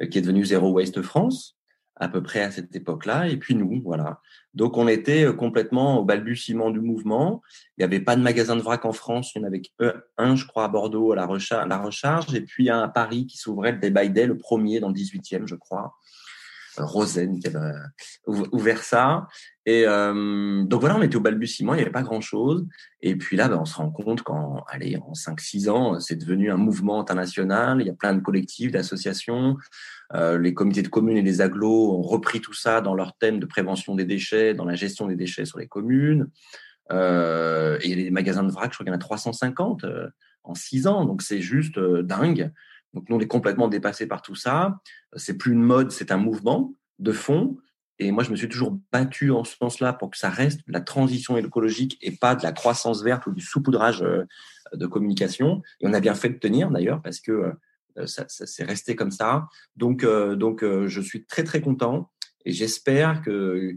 euh, 0.02 0.08
qui 0.08 0.18
est 0.18 0.22
devenu 0.22 0.46
Zéro 0.46 0.72
Waste 0.72 1.02
France, 1.02 1.58
à 1.98 2.08
peu 2.08 2.24
près 2.24 2.42
à 2.42 2.50
cette 2.50 2.74
époque-là. 2.74 3.28
Et 3.28 3.36
puis 3.36 3.56
nous, 3.56 3.82
voilà. 3.84 4.22
Donc 4.54 4.78
on 4.78 4.88
était 4.88 5.26
euh, 5.26 5.34
complètement 5.34 6.00
au 6.00 6.06
balbutiement 6.06 6.72
du 6.72 6.80
mouvement. 6.80 7.42
Il 7.78 7.82
n'y 7.82 7.84
avait 7.84 8.00
pas 8.00 8.16
de 8.16 8.22
magasin 8.22 8.56
de 8.56 8.62
vrac 8.62 8.86
en 8.86 8.94
France. 8.94 9.34
Il 9.36 9.40
y 9.40 9.42
en 9.44 9.48
avait 9.48 9.62
un, 10.18 10.38
je 10.38 10.46
crois, 10.46 10.64
à 10.64 10.68
Bordeaux, 10.70 11.12
à 11.12 11.18
la 11.18 11.26
recharge, 11.26 12.34
et 12.34 12.42
puis 12.42 12.70
un 12.70 12.84
à 12.84 12.88
Paris 12.88 13.28
qui 13.28 13.38
s'ouvrait 13.38 13.74
le 13.74 13.80
Day 13.80 14.10
Day, 14.10 14.28
le 14.28 14.38
premier 14.38 14.80
dans 14.80 14.88
le 14.88 14.96
18e, 14.96 15.46
je 15.46 15.56
crois. 15.56 15.98
Rosen 16.78 17.40
qui 17.40 17.48
avait 17.48 17.74
ouvert 18.28 18.84
ça. 18.84 19.28
Et 19.66 19.86
euh, 19.86 20.64
donc 20.64 20.80
voilà, 20.80 20.98
on 20.98 21.02
était 21.02 21.16
au 21.16 21.22
balbutiement, 21.22 21.74
il 21.74 21.78
n'y 21.78 21.82
avait 21.84 21.92
pas 21.92 22.02
grand-chose. 22.02 22.66
Et 23.02 23.16
puis 23.16 23.38
là, 23.38 23.48
ben, 23.48 23.60
on 23.62 23.66
se 23.66 23.76
rend 23.76 23.92
compte 23.92 24.24
qu'en 24.24 24.64
allez, 24.68 24.98
en 24.98 25.14
5-6 25.14 25.70
ans, 25.70 26.00
c'est 26.00 26.16
devenu 26.16 26.52
un 26.52 26.58
mouvement 26.58 27.00
international. 27.00 27.80
Il 27.82 27.88
y 27.88 27.92
a 27.92 27.94
plein 27.94 28.14
de 28.14 28.22
collectifs, 28.22 28.72
d'associations. 28.72 29.58
Euh, 30.14 30.40
les 30.40 30.54
comités 30.54 30.82
de 30.82 30.88
communes 30.88 31.18
et 31.18 31.22
les 31.22 31.42
agglos 31.42 31.94
ont 31.94 32.02
repris 32.02 32.42
tout 32.42 32.54
ça 32.54 32.82
dans 32.82 32.96
leur 32.96 33.16
thème 33.18 33.40
de 33.40 33.46
prévention 33.46 33.96
des 33.96 34.06
déchets, 34.06 34.54
dans 34.54 34.66
la 34.66 34.76
gestion 34.76 35.08
des 35.08 35.16
déchets 35.16 35.46
sur 35.46 35.60
les 35.60 35.68
communes. 35.68 36.28
Euh, 36.92 37.78
et 37.82 37.96
les 37.96 38.12
magasins 38.12 38.44
de 38.44 38.52
vrac, 38.52 38.72
je 38.72 38.78
crois 38.78 38.84
qu'il 38.84 38.92
y 38.92 38.96
en 38.96 38.98
a 38.98 39.02
350 39.02 39.84
euh, 39.84 40.10
en 40.44 40.56
6 40.56 40.88
ans. 40.88 41.06
Donc 41.06 41.22
c'est 41.22 41.42
juste 41.42 41.78
euh, 41.78 42.04
dingue. 42.04 42.52
Donc 42.94 43.10
nous, 43.10 43.16
on 43.16 43.20
est 43.20 43.28
complètement 43.28 43.68
dépassé 43.68 44.08
par 44.08 44.22
tout 44.22 44.36
ça. 44.36 44.80
C'est 45.16 45.38
plus 45.38 45.54
une 45.54 45.64
mode, 45.64 45.92
c'est 45.92 46.12
un 46.12 46.18
mouvement 46.18 46.74
de 47.00 47.12
fond. 47.12 47.58
Et 48.00 48.12
moi, 48.12 48.24
je 48.24 48.32
me 48.32 48.36
suis 48.36 48.50
toujours 48.50 48.80
battu 48.92 49.30
en 49.30 49.44
ce 49.44 49.56
sens-là 49.58 49.94
pour 49.94 50.10
que 50.10 50.18
ça 50.18 50.30
reste 50.30 50.66
de 50.68 50.74
la 50.74 50.82
transition 50.82 51.38
écologique 51.38 52.00
et 52.02 52.12
pas 52.12 52.36
de 52.36 52.42
la 52.42 52.52
croissance 52.52 53.04
verte 53.04 53.28
ou 53.28 53.32
du 53.32 53.42
saupoudrage 53.42 54.02
euh, 54.02 54.26
de 54.74 54.88
communication. 54.88 55.62
Et 55.80 55.88
on 55.88 55.94
a 55.94 56.00
bien 56.00 56.16
fait 56.16 56.30
de 56.30 56.40
tenir 56.40 56.72
d'ailleurs 56.72 57.02
parce 57.04 57.20
que 57.20 57.54
euh, 57.98 58.08
ça, 58.08 58.26
ça 58.28 58.48
s'est 58.48 58.64
resté 58.64 58.96
comme 58.96 59.12
ça. 59.12 59.48
Donc, 59.76 60.04
euh, 60.04 60.36
donc 60.36 60.64
je 60.64 61.02
suis 61.02 61.26
très 61.26 61.44
très 61.44 61.62
content 61.62 62.10
et 62.44 62.52
j'espère 62.52 63.22
que, 63.22 63.74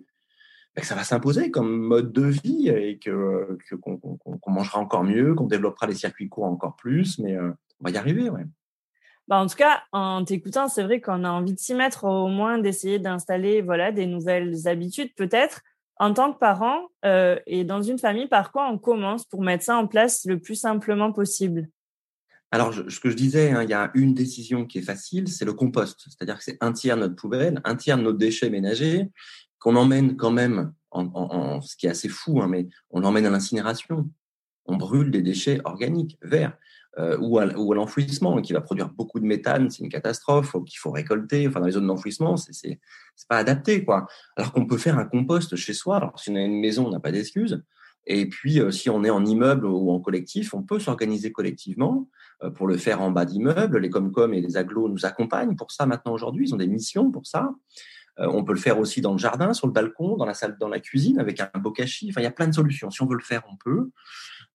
bah, 0.75 0.81
que, 0.81 0.87
ça 0.87 0.95
va 0.95 1.05
s'imposer 1.05 1.51
comme 1.51 1.77
mode 1.77 2.11
de 2.11 2.25
vie 2.25 2.69
et 2.69 2.99
que 2.99 3.59
qu'on 3.83 4.51
mangera 4.51 4.81
encore 4.81 5.05
mieux, 5.05 5.35
qu'on 5.35 5.47
développera 5.47 5.87
les 5.87 5.95
circuits 5.95 6.31
courts 6.31 6.45
encore 6.45 6.77
plus. 6.77 7.19
Mais 7.19 7.37
on 7.39 7.85
va 7.85 7.91
y 7.91 7.99
arriver, 7.99 8.31
ouais. 8.31 8.47
Bah, 9.29 9.39
en 9.39 9.47
tout 9.47 9.57
cas, 9.57 9.83
en 9.93 10.25
t'écoutant, 10.25 10.69
c'est 10.69 10.83
vrai 10.83 11.01
qu'on 11.01 11.25
a 11.25 11.31
envie 11.31 11.55
de 11.55 11.59
s'y 11.59 11.75
mettre, 11.75 12.05
au 12.05 12.29
moins 12.29 12.59
d'essayer 12.59 12.99
d'installer 12.99 13.63
voilà 13.63 13.91
des 13.91 14.07
nouvelles 14.07 14.69
habitudes, 14.69 15.15
peut-être. 15.17 15.63
En 15.97 16.13
tant 16.13 16.33
que 16.33 16.39
parent 16.39 16.89
euh, 17.05 17.39
et 17.47 17.65
dans 17.65 17.81
une 17.81 17.99
famille, 17.99 18.27
par 18.27 18.51
quoi 18.51 18.69
on 18.69 18.79
commence 18.79 19.25
pour 19.25 19.43
mettre 19.43 19.65
ça 19.65 19.77
en 19.77 19.87
place 19.87 20.25
le 20.25 20.41
plus 20.41 20.57
simplement 20.57 21.13
possible? 21.13 21.69
Alors, 22.51 22.73
ce 22.75 23.01
que 23.01 23.11
je 23.11 23.17
disais, 23.17 23.51
hein, 23.51 23.63
il 23.63 23.71
y 23.71 23.75
a 23.75 23.91
une 23.95 24.15
décision 24.15 24.67
qui 24.67 24.79
est 24.79 24.83
facile, 24.83 25.29
c'est 25.29 25.45
le 25.45 25.55
compost. 25.55 26.05
C'est-à-dire 26.07 26.39
que 26.39 26.45
c'est 26.45 26.59
un 26.61 26.73
tiers 26.73 26.97
de 26.97 27.03
notre 27.03 27.17
poubelle, 27.17 27.61
un 27.65 27.77
tiers 27.77 27.97
de 27.97 28.03
nos 28.03 28.13
déchets 28.13 28.51
ménagers, 28.51 29.09
qu'on 29.59 29.77
emmène 29.77 30.17
quand 30.17 30.31
même, 30.31 30.73
en, 30.91 31.61
ce 31.61 31.75
qui 31.77 31.87
est 31.87 31.91
assez 31.91 32.09
fou, 32.09 32.41
hein, 32.43 32.47
mais 32.49 32.69
on 32.91 33.01
l'emmène 33.01 33.27
à 33.27 33.31
l'incinération. 33.31 34.09
On 34.67 34.77
brûle 34.77 35.11
des 35.11 35.23
déchets 35.23 35.61
organiques, 35.65 36.17
verts. 36.23 36.57
Euh, 36.97 37.19
ou 37.19 37.39
à, 37.41 37.47
l'enfouissement, 37.47 38.41
qui 38.41 38.53
va 38.53 38.61
produire 38.61 38.89
beaucoup 38.89 39.19
de 39.19 39.25
méthane, 39.25 39.69
c'est 39.69 39.83
une 39.83 39.89
catastrophe, 39.89 40.55
qu'il 40.65 40.79
faut 40.79 40.93
récolter. 40.93 41.49
Enfin, 41.49 41.59
dans 41.59 41.67
les 41.67 41.73
zones 41.73 41.89
d'enfouissement, 41.89 42.37
c'est 42.37 42.53
c'est 42.53 43.29
pas 43.29 43.39
adapté, 43.39 43.85
quoi. 43.85 44.07
Alors 44.37 44.53
qu'on 44.53 44.67
peut 44.67 44.77
faire 44.77 44.99
un 44.99 45.05
compost 45.05 45.57
chez 45.57 45.73
soi. 45.73 45.97
Alors, 45.97 46.19
si 46.19 46.31
on 46.31 46.37
a 46.37 46.41
une 46.41 46.61
maison, 46.61 46.87
on 46.87 46.91
n'a 46.91 47.01
pas 47.01 47.11
d'excuse. 47.11 47.65
Et 48.07 48.29
puis, 48.29 48.61
euh, 48.61 48.71
si 48.71 48.91
on 48.91 49.03
est 49.03 49.11
en 49.11 49.25
immeuble 49.25 49.67
ou 49.67 49.91
en 49.91 49.99
collectif, 49.99 50.55
on 50.55 50.63
peut 50.63 50.79
s'organiser 50.79 51.33
collectivement 51.33 52.09
euh, 52.43 52.51
pour 52.51 52.69
le 52.69 52.77
faire 52.77 53.01
en 53.01 53.11
bas 53.11 53.25
d'immeuble. 53.25 53.79
Les 53.79 53.91
Comcom 53.91 54.33
et 54.33 54.41
les 54.41 54.57
Aglos 54.57 54.89
nous 54.89 55.05
accompagnent 55.05 55.57
pour 55.57 55.73
ça 55.73 55.87
maintenant 55.87 56.13
aujourd'hui. 56.13 56.49
Ils 56.49 56.55
ont 56.55 56.59
des 56.59 56.69
missions 56.69 57.11
pour 57.11 57.27
ça. 57.27 57.51
on 58.19 58.45
peut 58.45 58.53
le 58.53 58.61
faire 58.61 58.79
aussi 58.79 59.01
dans 59.01 59.13
le 59.13 59.19
jardin, 59.19 59.53
sur 59.53 59.67
le 59.67 59.73
balcon, 59.73 60.17
dans 60.17 60.27
la 60.27 60.35
salle, 60.35 60.57
dans 60.61 60.69
la 60.69 60.79
cuisine, 60.79 61.19
avec 61.19 61.41
un 61.41 61.51
bokashi. 61.59 62.11
Enfin, 62.11 62.21
il 62.21 62.25
y 62.25 62.29
a 62.29 62.31
plein 62.33 62.47
de 62.47 62.55
solutions. 62.55 62.91
Si 62.91 63.03
on 63.03 63.07
veut 63.07 63.17
le 63.17 63.25
faire, 63.25 63.43
on 63.51 63.57
peut. 63.57 63.91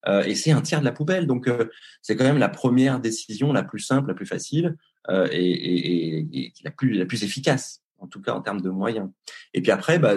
Euh, 0.08 0.24
et 0.24 0.36
c'est 0.36 0.52
un 0.52 0.62
tiers 0.62 0.80
de 0.80 0.86
la 0.86 0.92
poubelle. 0.92 1.28
Donc, 1.28 1.48
euh, 1.48 1.66
c'est 2.02 2.16
quand 2.16 2.24
même 2.24 2.38
la 2.38 2.50
première 2.50 3.00
décision 3.00 3.52
la 3.52 3.64
plus 3.64 3.80
simple, 3.80 4.08
la 4.08 4.14
plus 4.14 4.26
facile 4.26 4.76
euh, 5.10 5.28
et, 5.32 6.20
et, 6.20 6.54
la, 6.64 6.72
plus, 6.72 6.94
la 6.94 7.06
plus 7.06 7.24
efficace, 7.24 7.82
en 7.98 8.08
tout 8.08 8.22
cas 8.22 8.34
en 8.34 8.42
termes 8.42 8.62
de 8.62 8.70
moyens. 8.70 9.10
Et 9.54 9.62
puis 9.62 9.72
après, 9.72 10.00
bah, 10.00 10.16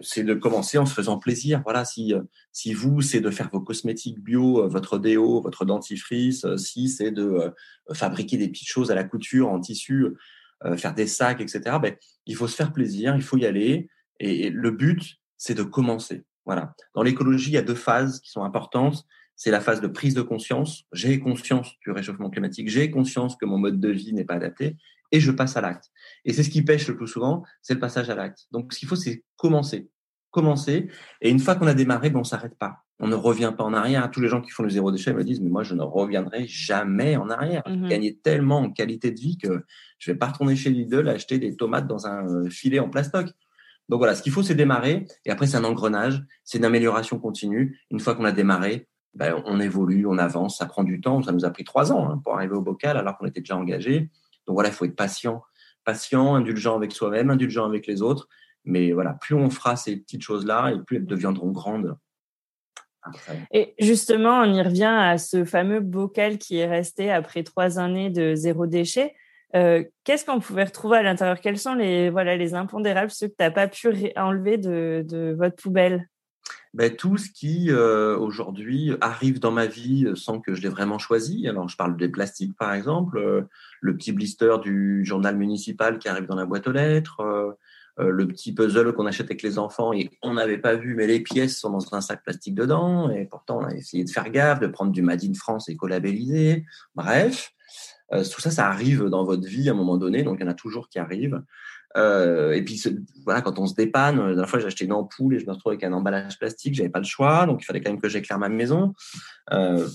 c'est 0.00 0.24
de 0.24 0.34
commencer 0.34 0.78
en 0.78 0.86
se 0.86 0.94
faisant 0.94 1.18
plaisir. 1.18 1.62
Voilà, 1.64 1.84
si, 1.84 2.14
si 2.52 2.74
vous, 2.74 3.00
c'est 3.00 3.20
de 3.20 3.30
faire 3.30 3.48
vos 3.52 3.60
cosmétiques 3.60 4.20
bio, 4.20 4.68
votre 4.68 4.98
déo, 4.98 5.40
votre 5.40 5.64
dentifrice, 5.64 6.46
si 6.56 6.88
c'est 6.88 7.12
de 7.12 7.52
fabriquer 7.92 8.36
des 8.36 8.48
petites 8.48 8.68
choses 8.68 8.90
à 8.90 8.94
la 8.94 9.04
couture 9.04 9.48
en 9.48 9.60
tissu, 9.60 10.06
faire 10.76 10.94
des 10.94 11.06
sacs, 11.06 11.40
etc., 11.40 11.76
ben, 11.80 11.94
il 12.26 12.34
faut 12.34 12.48
se 12.48 12.56
faire 12.56 12.72
plaisir, 12.72 13.14
il 13.14 13.22
faut 13.22 13.36
y 13.36 13.46
aller. 13.46 13.88
et 14.18 14.50
le 14.50 14.70
but, 14.70 15.18
c'est 15.36 15.54
de 15.54 15.62
commencer. 15.62 16.24
Voilà. 16.46 16.74
Dans 16.94 17.02
l'écologie, 17.02 17.50
il 17.50 17.54
y 17.54 17.58
a 17.58 17.62
deux 17.62 17.74
phases 17.74 18.20
qui 18.20 18.30
sont 18.30 18.44
importantes. 18.44 19.04
c'est 19.38 19.50
la 19.50 19.60
phase 19.60 19.82
de 19.82 19.88
prise 19.88 20.14
de 20.14 20.22
conscience. 20.22 20.84
J'ai 20.92 21.20
conscience 21.20 21.74
du 21.84 21.90
réchauffement 21.90 22.30
climatique, 22.30 22.70
j'ai 22.70 22.90
conscience 22.90 23.36
que 23.36 23.44
mon 23.44 23.58
mode 23.58 23.80
de 23.80 23.90
vie 23.90 24.14
n'est 24.14 24.24
pas 24.24 24.36
adapté, 24.36 24.78
et 25.12 25.20
je 25.20 25.30
passe 25.30 25.56
à 25.56 25.60
l'acte. 25.60 25.90
Et 26.24 26.32
c'est 26.32 26.42
ce 26.42 26.50
qui 26.50 26.62
pêche 26.62 26.88
le 26.88 26.96
plus 26.96 27.08
souvent, 27.08 27.42
c'est 27.60 27.74
le 27.74 27.80
passage 27.80 28.08
à 28.10 28.14
l'acte. 28.14 28.46
Donc, 28.50 28.72
ce 28.72 28.78
qu'il 28.78 28.88
faut, 28.88 28.96
c'est 28.96 29.24
commencer. 29.36 29.90
Commencer. 30.30 30.88
Et 31.20 31.30
une 31.30 31.38
fois 31.38 31.54
qu'on 31.54 31.66
a 31.66 31.74
démarré, 31.74 32.10
ben, 32.10 32.20
on 32.20 32.24
s'arrête 32.24 32.56
pas. 32.58 32.78
On 32.98 33.08
ne 33.08 33.14
revient 33.14 33.52
pas 33.56 33.64
en 33.64 33.74
arrière. 33.74 34.10
Tous 34.10 34.20
les 34.20 34.28
gens 34.28 34.40
qui 34.40 34.50
font 34.50 34.62
le 34.62 34.70
zéro 34.70 34.90
déchet 34.90 35.12
me 35.12 35.22
disent, 35.22 35.40
mais 35.40 35.50
moi, 35.50 35.62
je 35.62 35.74
ne 35.74 35.82
reviendrai 35.82 36.46
jamais 36.46 37.16
en 37.16 37.28
arrière. 37.28 37.62
J'ai 37.66 37.88
gagné 37.88 38.16
tellement 38.16 38.60
en 38.60 38.70
qualité 38.70 39.10
de 39.10 39.20
vie 39.20 39.36
que 39.36 39.64
je 39.98 40.10
vais 40.10 40.16
pas 40.16 40.28
retourner 40.28 40.56
chez 40.56 40.70
Lidl 40.70 41.08
acheter 41.08 41.38
des 41.38 41.56
tomates 41.56 41.86
dans 41.86 42.06
un 42.06 42.26
euh, 42.26 42.50
filet 42.50 42.78
en 42.78 42.88
plastoc. 42.88 43.28
Donc 43.88 43.98
voilà, 43.98 44.14
ce 44.14 44.22
qu'il 44.22 44.32
faut, 44.32 44.42
c'est 44.42 44.54
démarrer. 44.54 45.06
Et 45.24 45.30
après, 45.30 45.46
c'est 45.46 45.56
un 45.56 45.64
engrenage. 45.64 46.24
C'est 46.44 46.58
une 46.58 46.64
amélioration 46.64 47.18
continue. 47.18 47.80
Une 47.90 48.00
fois 48.00 48.14
qu'on 48.14 48.24
a 48.24 48.32
démarré, 48.32 48.88
ben, 49.14 49.42
on 49.46 49.60
évolue, 49.60 50.06
on 50.06 50.18
avance. 50.18 50.58
Ça 50.58 50.66
prend 50.66 50.84
du 50.84 51.00
temps. 51.00 51.22
Ça 51.22 51.32
nous 51.32 51.44
a 51.44 51.50
pris 51.50 51.64
trois 51.64 51.92
ans 51.92 52.10
hein, 52.10 52.20
pour 52.22 52.34
arriver 52.34 52.54
au 52.54 52.62
bocal 52.62 52.96
alors 52.96 53.16
qu'on 53.16 53.26
était 53.26 53.40
déjà 53.40 53.56
engagé. 53.56 54.10
Donc 54.46 54.54
voilà, 54.54 54.68
il 54.68 54.74
faut 54.74 54.84
être 54.84 54.96
patient, 54.96 55.42
patient, 55.84 56.34
indulgent 56.34 56.76
avec 56.76 56.92
soi-même, 56.92 57.30
indulgent 57.30 57.64
avec 57.64 57.86
les 57.86 58.02
autres. 58.02 58.28
Mais 58.64 58.92
voilà, 58.92 59.14
plus 59.14 59.34
on 59.34 59.48
fera 59.48 59.76
ces 59.76 59.96
petites 59.96 60.22
choses-là, 60.22 60.72
et 60.72 60.78
plus 60.80 60.96
elles 60.96 61.06
deviendront 61.06 61.52
grandes. 61.52 61.96
Et 63.52 63.74
justement, 63.78 64.40
on 64.40 64.52
y 64.52 64.60
revient 64.60 64.84
à 64.84 65.16
ce 65.18 65.44
fameux 65.44 65.78
bocal 65.78 66.38
qui 66.38 66.58
est 66.58 66.66
resté 66.66 67.12
après 67.12 67.44
trois 67.44 67.78
années 67.78 68.10
de 68.10 68.34
zéro 68.34 68.66
déchet. 68.66 69.14
Euh, 69.54 69.84
Qu'est-ce 70.04 70.24
qu'on 70.24 70.40
pouvait 70.40 70.64
retrouver 70.64 70.98
à 70.98 71.02
l'intérieur? 71.02 71.40
Quels 71.40 71.58
sont 71.58 71.74
les 71.74 72.10
voilà 72.10 72.36
les 72.36 72.54
impondérables, 72.54 73.10
ceux 73.10 73.28
que 73.28 73.34
tu 73.38 73.44
n'as 73.44 73.50
pas 73.50 73.68
pu 73.68 73.88
enlever 74.16 74.58
de, 74.58 75.04
de 75.08 75.34
votre 75.38 75.56
poubelle? 75.56 76.08
Ben, 76.74 76.94
tout 76.94 77.16
ce 77.16 77.30
qui 77.30 77.70
euh, 77.70 78.18
aujourd'hui 78.18 78.92
arrive 79.00 79.40
dans 79.40 79.50
ma 79.50 79.66
vie 79.66 80.04
euh, 80.04 80.14
sans 80.14 80.40
que 80.40 80.54
je 80.54 80.62
l'ai 80.62 80.68
vraiment 80.68 80.98
choisi. 80.98 81.48
Alors, 81.48 81.68
je 81.68 81.76
parle 81.76 81.96
des 81.96 82.08
plastiques, 82.08 82.56
par 82.56 82.74
exemple, 82.74 83.46
le 83.80 83.96
petit 83.96 84.12
blister 84.12 84.56
du 84.62 85.04
journal 85.04 85.36
municipal 85.36 85.98
qui 85.98 86.08
arrive 86.08 86.26
dans 86.26 86.36
la 86.36 86.44
boîte 86.44 86.66
aux 86.66 86.72
lettres, 86.72 87.56
le 87.98 88.28
petit 88.28 88.52
puzzle 88.52 88.92
qu'on 88.92 89.06
achète 89.06 89.26
avec 89.26 89.42
les 89.42 89.58
enfants 89.58 89.94
et 89.94 90.10
on 90.22 90.34
n'avait 90.34 90.58
pas 90.58 90.74
vu, 90.74 90.94
mais 90.94 91.06
les 91.06 91.20
pièces 91.20 91.58
sont 91.58 91.70
dans 91.70 91.94
un 91.94 92.02
sac 92.02 92.22
plastique 92.22 92.54
dedans. 92.54 93.10
Et 93.10 93.24
pourtant, 93.24 93.60
on 93.60 93.64
a 93.64 93.74
essayé 93.74 94.04
de 94.04 94.10
faire 94.10 94.28
gaffe, 94.28 94.60
de 94.60 94.66
prendre 94.66 94.92
du 94.92 95.00
Made 95.00 95.24
in 95.24 95.32
France 95.32 95.70
éco-labellisé. 95.70 96.66
Bref, 96.94 97.52
euh, 98.12 98.24
tout 98.24 98.40
ça, 98.40 98.50
ça 98.50 98.68
arrive 98.68 99.04
dans 99.04 99.24
votre 99.24 99.46
vie 99.46 99.68
à 99.68 99.72
un 99.72 99.76
moment 99.76 99.96
donné. 99.96 100.22
Donc, 100.22 100.38
il 100.40 100.44
y 100.44 100.46
en 100.46 100.50
a 100.50 100.54
toujours 100.54 100.88
qui 100.88 100.98
arrivent. 100.98 101.42
Euh, 101.96 102.52
et 102.52 102.62
puis 102.62 102.82
voilà, 103.24 103.40
quand 103.40 103.58
on 103.58 103.66
se 103.66 103.74
dépanne, 103.74 104.18
la 104.18 104.26
dernière 104.28 104.48
fois 104.48 104.58
j'ai 104.58 104.66
acheté 104.66 104.84
une 104.84 104.92
ampoule 104.92 105.34
et 105.34 105.38
je 105.38 105.46
me 105.46 105.52
retrouve 105.52 105.72
avec 105.72 105.84
un 105.84 105.92
emballage 105.92 106.38
plastique, 106.38 106.74
j'avais 106.74 106.90
pas 106.90 106.98
le 106.98 107.06
choix, 107.06 107.46
donc 107.46 107.62
il 107.62 107.64
fallait 107.64 107.80
quand 107.80 107.90
même 107.90 108.00
que 108.00 108.08
j'éclaire 108.08 108.38
ma 108.38 108.50
maison. 108.50 108.92
Euh, 109.52 109.88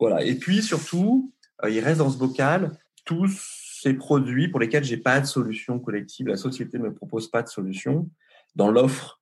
voilà. 0.00 0.24
Et 0.24 0.34
puis 0.34 0.62
surtout, 0.62 1.32
il 1.68 1.78
reste 1.80 1.98
dans 1.98 2.10
ce 2.10 2.18
bocal 2.18 2.76
tous 3.04 3.28
ces 3.82 3.94
produits 3.94 4.48
pour 4.48 4.58
lesquels 4.58 4.82
j'ai 4.82 4.96
pas 4.96 5.20
de 5.20 5.26
solution 5.26 5.78
collective. 5.78 6.26
La 6.26 6.36
société 6.36 6.78
ne 6.78 6.84
me 6.84 6.94
propose 6.94 7.30
pas 7.30 7.42
de 7.42 7.48
solution. 7.48 8.08
Dans 8.56 8.70
l'offre, 8.70 9.20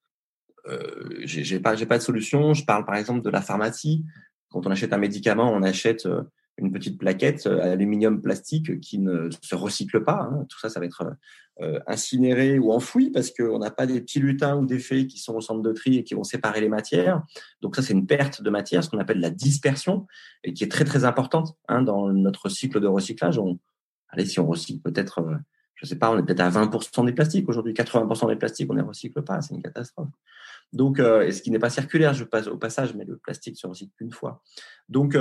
euh, 0.68 1.20
j'ai 1.24 1.60
pas 1.60 1.76
pas 1.76 1.98
de 1.98 2.02
solution. 2.02 2.54
Je 2.54 2.64
parle 2.64 2.86
par 2.86 2.94
exemple 2.94 3.22
de 3.22 3.30
la 3.30 3.42
pharmacie. 3.42 4.06
Quand 4.48 4.66
on 4.66 4.70
achète 4.70 4.92
un 4.92 4.98
médicament, 4.98 5.52
on 5.52 5.62
achète 5.62 6.06
une 6.58 6.70
petite 6.72 6.98
plaquette 6.98 7.46
euh, 7.46 7.72
aluminium 7.72 8.20
plastique 8.20 8.80
qui 8.80 8.98
ne 8.98 9.30
se 9.42 9.54
recycle 9.54 10.04
pas. 10.04 10.28
hein. 10.30 10.46
Tout 10.48 10.58
ça, 10.58 10.68
ça 10.68 10.80
va 10.80 10.86
être 10.86 11.04
euh, 11.60 11.78
incinéré 11.86 12.58
ou 12.58 12.72
enfoui 12.72 13.10
parce 13.10 13.30
qu'on 13.30 13.58
n'a 13.58 13.70
pas 13.70 13.86
des 13.86 14.00
petits 14.00 14.20
lutins 14.20 14.56
ou 14.56 14.64
des 14.64 14.78
fées 14.78 15.06
qui 15.06 15.18
sont 15.18 15.34
au 15.34 15.40
centre 15.40 15.62
de 15.62 15.72
tri 15.72 15.98
et 15.98 16.04
qui 16.04 16.14
vont 16.14 16.24
séparer 16.24 16.60
les 16.60 16.68
matières. 16.68 17.22
Donc 17.60 17.76
ça, 17.76 17.82
c'est 17.82 17.92
une 17.92 18.06
perte 18.06 18.42
de 18.42 18.50
matière, 18.50 18.82
ce 18.82 18.90
qu'on 18.90 18.98
appelle 18.98 19.20
la 19.20 19.30
dispersion, 19.30 20.06
et 20.44 20.54
qui 20.54 20.64
est 20.64 20.70
très 20.70 20.84
très 20.84 21.04
importante 21.04 21.56
hein, 21.68 21.82
dans 21.82 22.10
notre 22.12 22.48
cycle 22.48 22.80
de 22.80 22.86
recyclage. 22.86 23.38
Allez, 24.08 24.26
si 24.26 24.40
on 24.40 24.46
recycle 24.46 24.80
peut-être, 24.80 25.20
euh, 25.20 25.36
je 25.74 25.86
sais 25.86 25.96
pas, 25.96 26.10
on 26.10 26.18
est 26.18 26.22
peut-être 26.22 26.40
à 26.40 26.50
20% 26.50 27.04
des 27.06 27.12
plastiques 27.12 27.48
aujourd'hui, 27.48 27.74
80% 27.74 28.28
des 28.28 28.36
plastiques, 28.36 28.70
on 28.70 28.74
ne 28.74 28.80
les 28.80 28.86
recycle 28.86 29.22
pas, 29.22 29.40
c'est 29.42 29.54
une 29.54 29.62
catastrophe. 29.62 30.08
Donc, 30.72 31.00
euh, 31.00 31.22
et 31.22 31.32
ce 31.32 31.42
qui 31.42 31.50
n'est 31.50 31.58
pas 31.58 31.70
circulaire, 31.70 32.14
je 32.14 32.24
passe 32.24 32.46
au 32.46 32.56
passage, 32.56 32.94
mais 32.94 33.04
le 33.04 33.18
plastique 33.18 33.58
se 33.58 33.66
recycle 33.66 33.92
qu'une 33.96 34.12
fois. 34.12 34.42
Donc, 34.88 35.16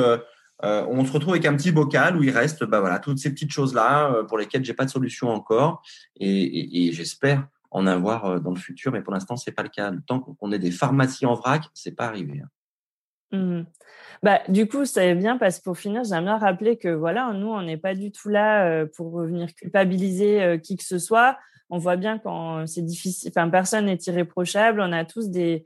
euh, 0.64 0.86
on 0.88 1.06
se 1.06 1.12
retrouve 1.12 1.34
avec 1.34 1.46
un 1.46 1.56
petit 1.56 1.72
bocal 1.72 2.16
où 2.18 2.24
il 2.24 2.30
reste 2.30 2.64
bah, 2.64 2.80
voilà, 2.80 3.00
toutes 3.00 3.18
ces 3.18 3.32
petites 3.32 3.52
choses-là 3.52 4.14
euh, 4.14 4.24
pour 4.24 4.38
lesquelles 4.38 4.64
j'ai 4.64 4.74
pas 4.74 4.86
de 4.86 4.90
solution 4.90 5.30
encore. 5.30 5.82
Et, 6.20 6.92
j'espère 6.94 7.48
en 7.72 7.88
avoir 7.88 8.26
euh, 8.26 8.40
dans 8.40 8.52
le 8.52 8.60
futur, 8.60 8.92
mais 8.92 9.02
pour 9.02 9.14
l'instant, 9.14 9.38
c'est 9.38 9.54
pas 9.54 9.64
le 9.64 9.70
cas. 9.70 9.92
Temps 10.06 10.20
qu'on 10.20 10.52
ait 10.52 10.60
des 10.60 10.72
pharmacies 10.72 11.26
en 11.26 11.34
vrac, 11.34 11.64
c'est 11.74 11.96
pas 11.96 12.06
arrivé. 12.06 12.42
hein. 12.44 12.50
Mhm. 13.34 13.66
Bah, 14.24 14.42
du 14.50 14.68
coup, 14.68 14.84
c'est 14.84 15.16
bien 15.16 15.38
parce 15.38 15.60
que 15.60 15.64
pour 15.64 15.78
finir, 15.78 16.04
j'aime 16.04 16.26
bien 16.26 16.38
rappeler 16.38 16.78
que 16.78 16.90
voilà, 16.90 17.32
nous, 17.34 17.48
on 17.48 17.62
n'est 17.62 17.78
pas 17.78 17.96
du 17.96 18.12
tout 18.12 18.28
là 18.28 18.86
pour 18.88 19.14
revenir 19.14 19.56
culpabiliser 19.56 20.60
qui 20.62 20.76
que 20.76 20.84
ce 20.84 21.00
soit. 21.00 21.38
On 21.70 21.78
voit 21.78 21.96
bien 21.96 22.20
quand 22.20 22.68
c'est 22.68 22.82
difficile, 22.82 23.32
enfin, 23.34 23.50
personne 23.50 23.86
n'est 23.86 23.98
irréprochable. 24.06 24.82
On 24.82 24.92
a 24.92 25.06
tous 25.06 25.30
des 25.30 25.64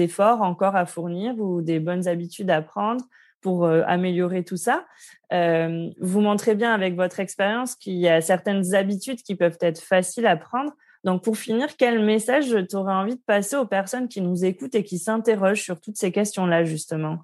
efforts 0.00 0.40
encore 0.40 0.74
à 0.74 0.86
fournir 0.86 1.38
ou 1.38 1.60
des 1.60 1.80
bonnes 1.80 2.08
habitudes 2.08 2.50
à 2.50 2.62
prendre 2.62 3.04
pour 3.42 3.66
euh, 3.66 3.82
améliorer 3.86 4.44
tout 4.44 4.56
ça. 4.56 4.86
Euh, 5.32 5.90
vous 6.00 6.20
montrez 6.20 6.54
bien 6.54 6.72
avec 6.72 6.96
votre 6.96 7.20
expérience 7.20 7.74
qu'il 7.74 7.98
y 7.98 8.08
a 8.08 8.20
certaines 8.20 8.74
habitudes 8.74 9.22
qui 9.22 9.34
peuvent 9.34 9.58
être 9.60 9.80
faciles 9.80 10.26
à 10.26 10.36
prendre. 10.36 10.72
Donc, 11.04 11.24
pour 11.24 11.36
finir, 11.36 11.76
quel 11.76 12.04
message 12.04 12.54
tu 12.68 12.76
aurais 12.76 12.94
envie 12.94 13.16
de 13.16 13.22
passer 13.26 13.56
aux 13.56 13.66
personnes 13.66 14.08
qui 14.08 14.20
nous 14.20 14.44
écoutent 14.44 14.74
et 14.74 14.84
qui 14.84 14.98
s'interrogent 14.98 15.62
sur 15.62 15.80
toutes 15.80 15.96
ces 15.96 16.12
questions-là, 16.12 16.64
justement? 16.64 17.18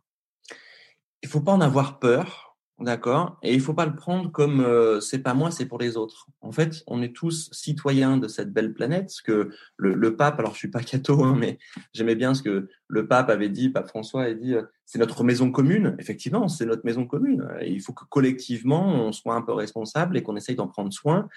Il 1.22 1.28
faut 1.28 1.40
pas 1.40 1.52
en 1.52 1.60
avoir 1.60 1.98
peur, 1.98 2.47
d'accord 2.84 3.38
Et 3.42 3.54
il 3.54 3.60
faut 3.60 3.74
pas 3.74 3.86
le 3.86 3.94
prendre 3.94 4.30
comme 4.30 4.60
euh, 4.60 5.00
c'est 5.00 5.18
pas 5.18 5.34
moi, 5.34 5.50
c'est 5.50 5.66
pour 5.66 5.78
les 5.78 5.96
autres. 5.96 6.26
En 6.40 6.52
fait, 6.52 6.82
on 6.86 7.02
est 7.02 7.14
tous 7.14 7.50
citoyens 7.52 8.16
de 8.16 8.28
cette 8.28 8.52
belle 8.52 8.72
planète. 8.72 9.10
Ce 9.10 9.22
que 9.22 9.50
le, 9.76 9.94
le 9.94 10.16
pape, 10.16 10.38
alors 10.38 10.52
je 10.52 10.58
suis 10.58 10.70
pas 10.70 10.82
catho, 10.82 11.24
hein, 11.24 11.36
mais 11.38 11.58
j'aimais 11.92 12.14
bien 12.14 12.34
ce 12.34 12.42
que 12.42 12.68
le 12.86 13.06
pape 13.06 13.30
avait 13.30 13.48
dit, 13.48 13.68
pape 13.68 13.88
François 13.88 14.22
a 14.22 14.32
dit, 14.32 14.54
euh, 14.54 14.62
c'est 14.84 14.98
notre 14.98 15.24
maison 15.24 15.50
commune. 15.50 15.96
Effectivement, 15.98 16.48
c'est 16.48 16.66
notre 16.66 16.84
maison 16.84 17.06
commune. 17.06 17.46
Il 17.66 17.80
faut 17.82 17.92
que 17.92 18.04
collectivement, 18.08 18.86
on 18.86 19.12
soit 19.12 19.34
un 19.34 19.42
peu 19.42 19.52
responsable 19.52 20.16
et 20.16 20.22
qu'on 20.22 20.36
essaye 20.36 20.56
d'en 20.56 20.68
prendre 20.68 20.92
soin. 20.92 21.28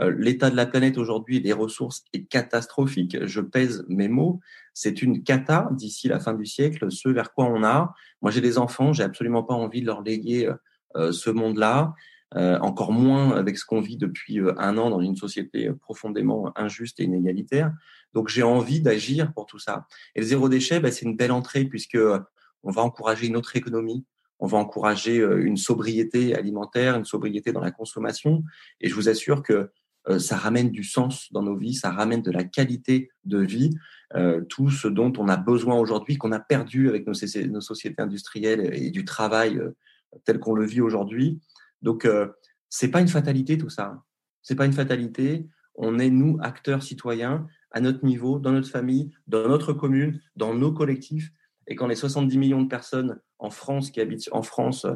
Euh, 0.00 0.14
L'état 0.16 0.50
de 0.50 0.56
la 0.56 0.66
planète 0.66 0.98
aujourd'hui 0.98 1.38
et 1.38 1.40
des 1.40 1.52
ressources 1.52 2.04
est 2.12 2.24
catastrophique. 2.24 3.16
Je 3.24 3.40
pèse 3.40 3.84
mes 3.88 4.08
mots. 4.08 4.40
C'est 4.74 5.02
une 5.02 5.22
cata 5.22 5.68
d'ici 5.72 6.08
la 6.08 6.20
fin 6.20 6.34
du 6.34 6.46
siècle, 6.46 6.90
ce 6.90 7.08
vers 7.08 7.32
quoi 7.32 7.46
on 7.46 7.64
a. 7.64 7.94
Moi, 8.22 8.30
j'ai 8.30 8.40
des 8.40 8.58
enfants, 8.58 8.92
j'ai 8.92 9.02
absolument 9.02 9.42
pas 9.42 9.54
envie 9.54 9.80
de 9.80 9.86
leur 9.86 10.02
léguer 10.02 10.46
euh, 10.46 10.54
ce 10.94 11.30
monde-là, 11.30 11.94
euh, 12.36 12.58
encore 12.58 12.92
moins 12.92 13.30
avec 13.36 13.56
ce 13.56 13.64
qu'on 13.64 13.80
vit 13.80 13.96
depuis 13.96 14.38
euh, 14.38 14.52
un 14.58 14.76
an 14.76 14.90
dans 14.90 15.00
une 15.00 15.16
société 15.16 15.70
profondément 15.80 16.52
injuste 16.56 17.00
et 17.00 17.04
inégalitaire. 17.04 17.72
Donc, 18.12 18.28
j'ai 18.28 18.42
envie 18.42 18.82
d'agir 18.82 19.32
pour 19.32 19.46
tout 19.46 19.58
ça. 19.58 19.86
Et 20.14 20.20
le 20.20 20.26
zéro 20.26 20.50
déchet, 20.50 20.78
bah, 20.78 20.92
c'est 20.92 21.06
une 21.06 21.16
belle 21.16 21.32
entrée 21.32 21.64
puisque 21.64 21.94
euh, 21.94 22.18
on 22.62 22.70
va 22.70 22.82
encourager 22.82 23.26
une 23.28 23.36
autre 23.36 23.56
économie. 23.56 24.04
On 24.40 24.46
va 24.46 24.58
encourager 24.58 25.20
euh, 25.20 25.42
une 25.42 25.56
sobriété 25.56 26.34
alimentaire, 26.34 26.96
une 26.96 27.06
sobriété 27.06 27.52
dans 27.52 27.62
la 27.62 27.70
consommation. 27.70 28.44
Et 28.82 28.90
je 28.90 28.94
vous 28.94 29.08
assure 29.08 29.42
que 29.42 29.70
euh, 30.08 30.18
ça 30.18 30.36
ramène 30.36 30.70
du 30.70 30.84
sens 30.84 31.32
dans 31.32 31.42
nos 31.42 31.56
vies, 31.56 31.74
ça 31.74 31.90
ramène 31.90 32.22
de 32.22 32.30
la 32.30 32.44
qualité 32.44 33.10
de 33.24 33.38
vie, 33.38 33.70
euh, 34.14 34.42
tout 34.42 34.70
ce 34.70 34.88
dont 34.88 35.12
on 35.18 35.28
a 35.28 35.36
besoin 35.36 35.76
aujourd'hui, 35.78 36.16
qu'on 36.16 36.32
a 36.32 36.40
perdu 36.40 36.88
avec 36.88 37.06
nos, 37.06 37.14
sociétés 37.14 38.00
industrielles 38.00 38.70
et 38.72 38.90
du 38.90 39.04
travail 39.04 39.58
euh, 39.58 39.76
tel 40.24 40.38
qu'on 40.38 40.54
le 40.54 40.64
vit 40.64 40.80
aujourd'hui. 40.80 41.40
Donc, 41.82 42.04
euh, 42.04 42.28
c'est 42.68 42.90
pas 42.90 43.00
une 43.00 43.08
fatalité 43.08 43.58
tout 43.58 43.70
ça. 43.70 44.02
C'est 44.42 44.54
pas 44.54 44.66
une 44.66 44.72
fatalité. 44.72 45.48
On 45.74 45.98
est 45.98 46.10
nous 46.10 46.38
acteurs 46.40 46.82
citoyens 46.82 47.46
à 47.70 47.80
notre 47.80 48.04
niveau, 48.04 48.38
dans 48.38 48.52
notre 48.52 48.68
famille, 48.68 49.12
dans 49.26 49.46
notre 49.48 49.72
commune, 49.72 50.20
dans 50.36 50.54
nos 50.54 50.72
collectifs. 50.72 51.30
Et 51.66 51.76
quand 51.76 51.86
les 51.86 51.94
70 51.94 52.38
millions 52.38 52.62
de 52.62 52.68
personnes 52.68 53.20
en 53.38 53.50
France 53.50 53.90
qui 53.90 54.00
habitent 54.00 54.28
en 54.32 54.42
France 54.42 54.86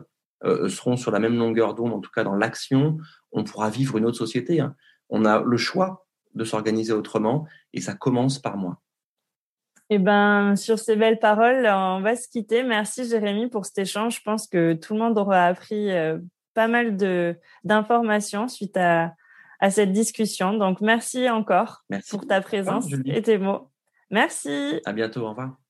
euh, 0.45 0.69
seront 0.69 0.97
sur 0.97 1.11
la 1.11 1.19
même 1.19 1.37
longueur 1.37 1.75
d'onde, 1.75 1.93
en 1.93 2.01
tout 2.01 2.11
cas 2.11 2.25
dans 2.25 2.35
l'action, 2.35 2.99
on 3.31 3.45
pourra 3.45 3.71
vivre 3.71 3.99
une 3.99 4.07
autre 4.07 4.19
société. 4.19 4.61
Hein. 4.61 4.75
On 5.09 5.25
a 5.25 5.43
le 5.43 5.57
choix 5.57 6.07
de 6.35 6.45
s'organiser 6.45 6.93
autrement 6.93 7.47
et 7.75 7.81
ça 7.81 7.95
commence 7.95 8.39
par 8.39 8.57
moi. 8.57 8.81
Eh 9.95 9.99
ben, 9.99 10.57
sur 10.57 10.79
ces 10.79 10.97
belles 10.97 11.19
paroles, 11.19 11.67
on 11.67 12.01
va 12.01 12.17
se 12.17 12.27
quitter. 12.27 12.63
Merci 12.63 13.07
Jérémy 13.07 13.49
pour 13.51 13.67
cet 13.67 13.77
échange. 13.77 14.17
Je 14.17 14.23
pense 14.23 14.47
que 14.47 14.73
tout 14.73 14.95
le 14.95 15.01
monde 15.01 15.19
aura 15.19 15.45
appris 15.45 15.91
euh, 15.91 16.19
pas 16.55 16.67
mal 16.67 16.97
de 16.97 17.37
d'informations 17.63 18.49
suite 18.49 18.79
à, 18.79 19.13
à 19.61 19.71
cette 19.71 19.93
discussion. 19.93 20.55
Donc 20.55 20.81
merci 20.81 21.29
encore 21.29 21.85
merci. 21.91 22.09
pour 22.09 22.27
ta 22.27 22.41
présence 22.41 22.87
et 23.05 23.21
tes 23.21 23.37
mots. 23.37 23.71
Merci. 24.11 24.81
À 24.87 24.95
bientôt. 24.95 25.27
Au 25.27 25.31
revoir. 25.31 25.62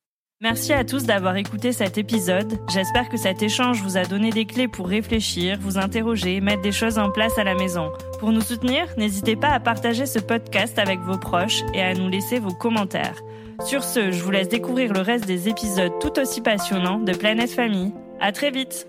Merci 0.42 0.72
à 0.72 0.84
tous 0.84 1.04
d'avoir 1.04 1.36
écouté 1.36 1.70
cet 1.70 1.98
épisode. 1.98 2.58
J'espère 2.68 3.08
que 3.08 3.16
cet 3.16 3.44
échange 3.44 3.80
vous 3.80 3.96
a 3.96 4.04
donné 4.04 4.30
des 4.30 4.44
clés 4.44 4.66
pour 4.66 4.88
réfléchir, 4.88 5.56
vous 5.60 5.78
interroger, 5.78 6.40
mettre 6.40 6.62
des 6.62 6.72
choses 6.72 6.98
en 6.98 7.12
place 7.12 7.38
à 7.38 7.44
la 7.44 7.54
maison. 7.54 7.92
Pour 8.18 8.32
nous 8.32 8.40
soutenir, 8.40 8.88
n'hésitez 8.96 9.36
pas 9.36 9.50
à 9.50 9.60
partager 9.60 10.04
ce 10.04 10.18
podcast 10.18 10.80
avec 10.80 10.98
vos 10.98 11.16
proches 11.16 11.62
et 11.74 11.80
à 11.80 11.94
nous 11.94 12.08
laisser 12.08 12.40
vos 12.40 12.52
commentaires. 12.52 13.22
Sur 13.64 13.84
ce, 13.84 14.10
je 14.10 14.20
vous 14.20 14.32
laisse 14.32 14.48
découvrir 14.48 14.92
le 14.92 15.00
reste 15.00 15.26
des 15.26 15.48
épisodes 15.48 15.96
tout 16.00 16.18
aussi 16.18 16.40
passionnants 16.40 16.98
de 16.98 17.12
Planète 17.12 17.52
Famille. 17.52 17.94
À 18.18 18.32
très 18.32 18.50
vite. 18.50 18.88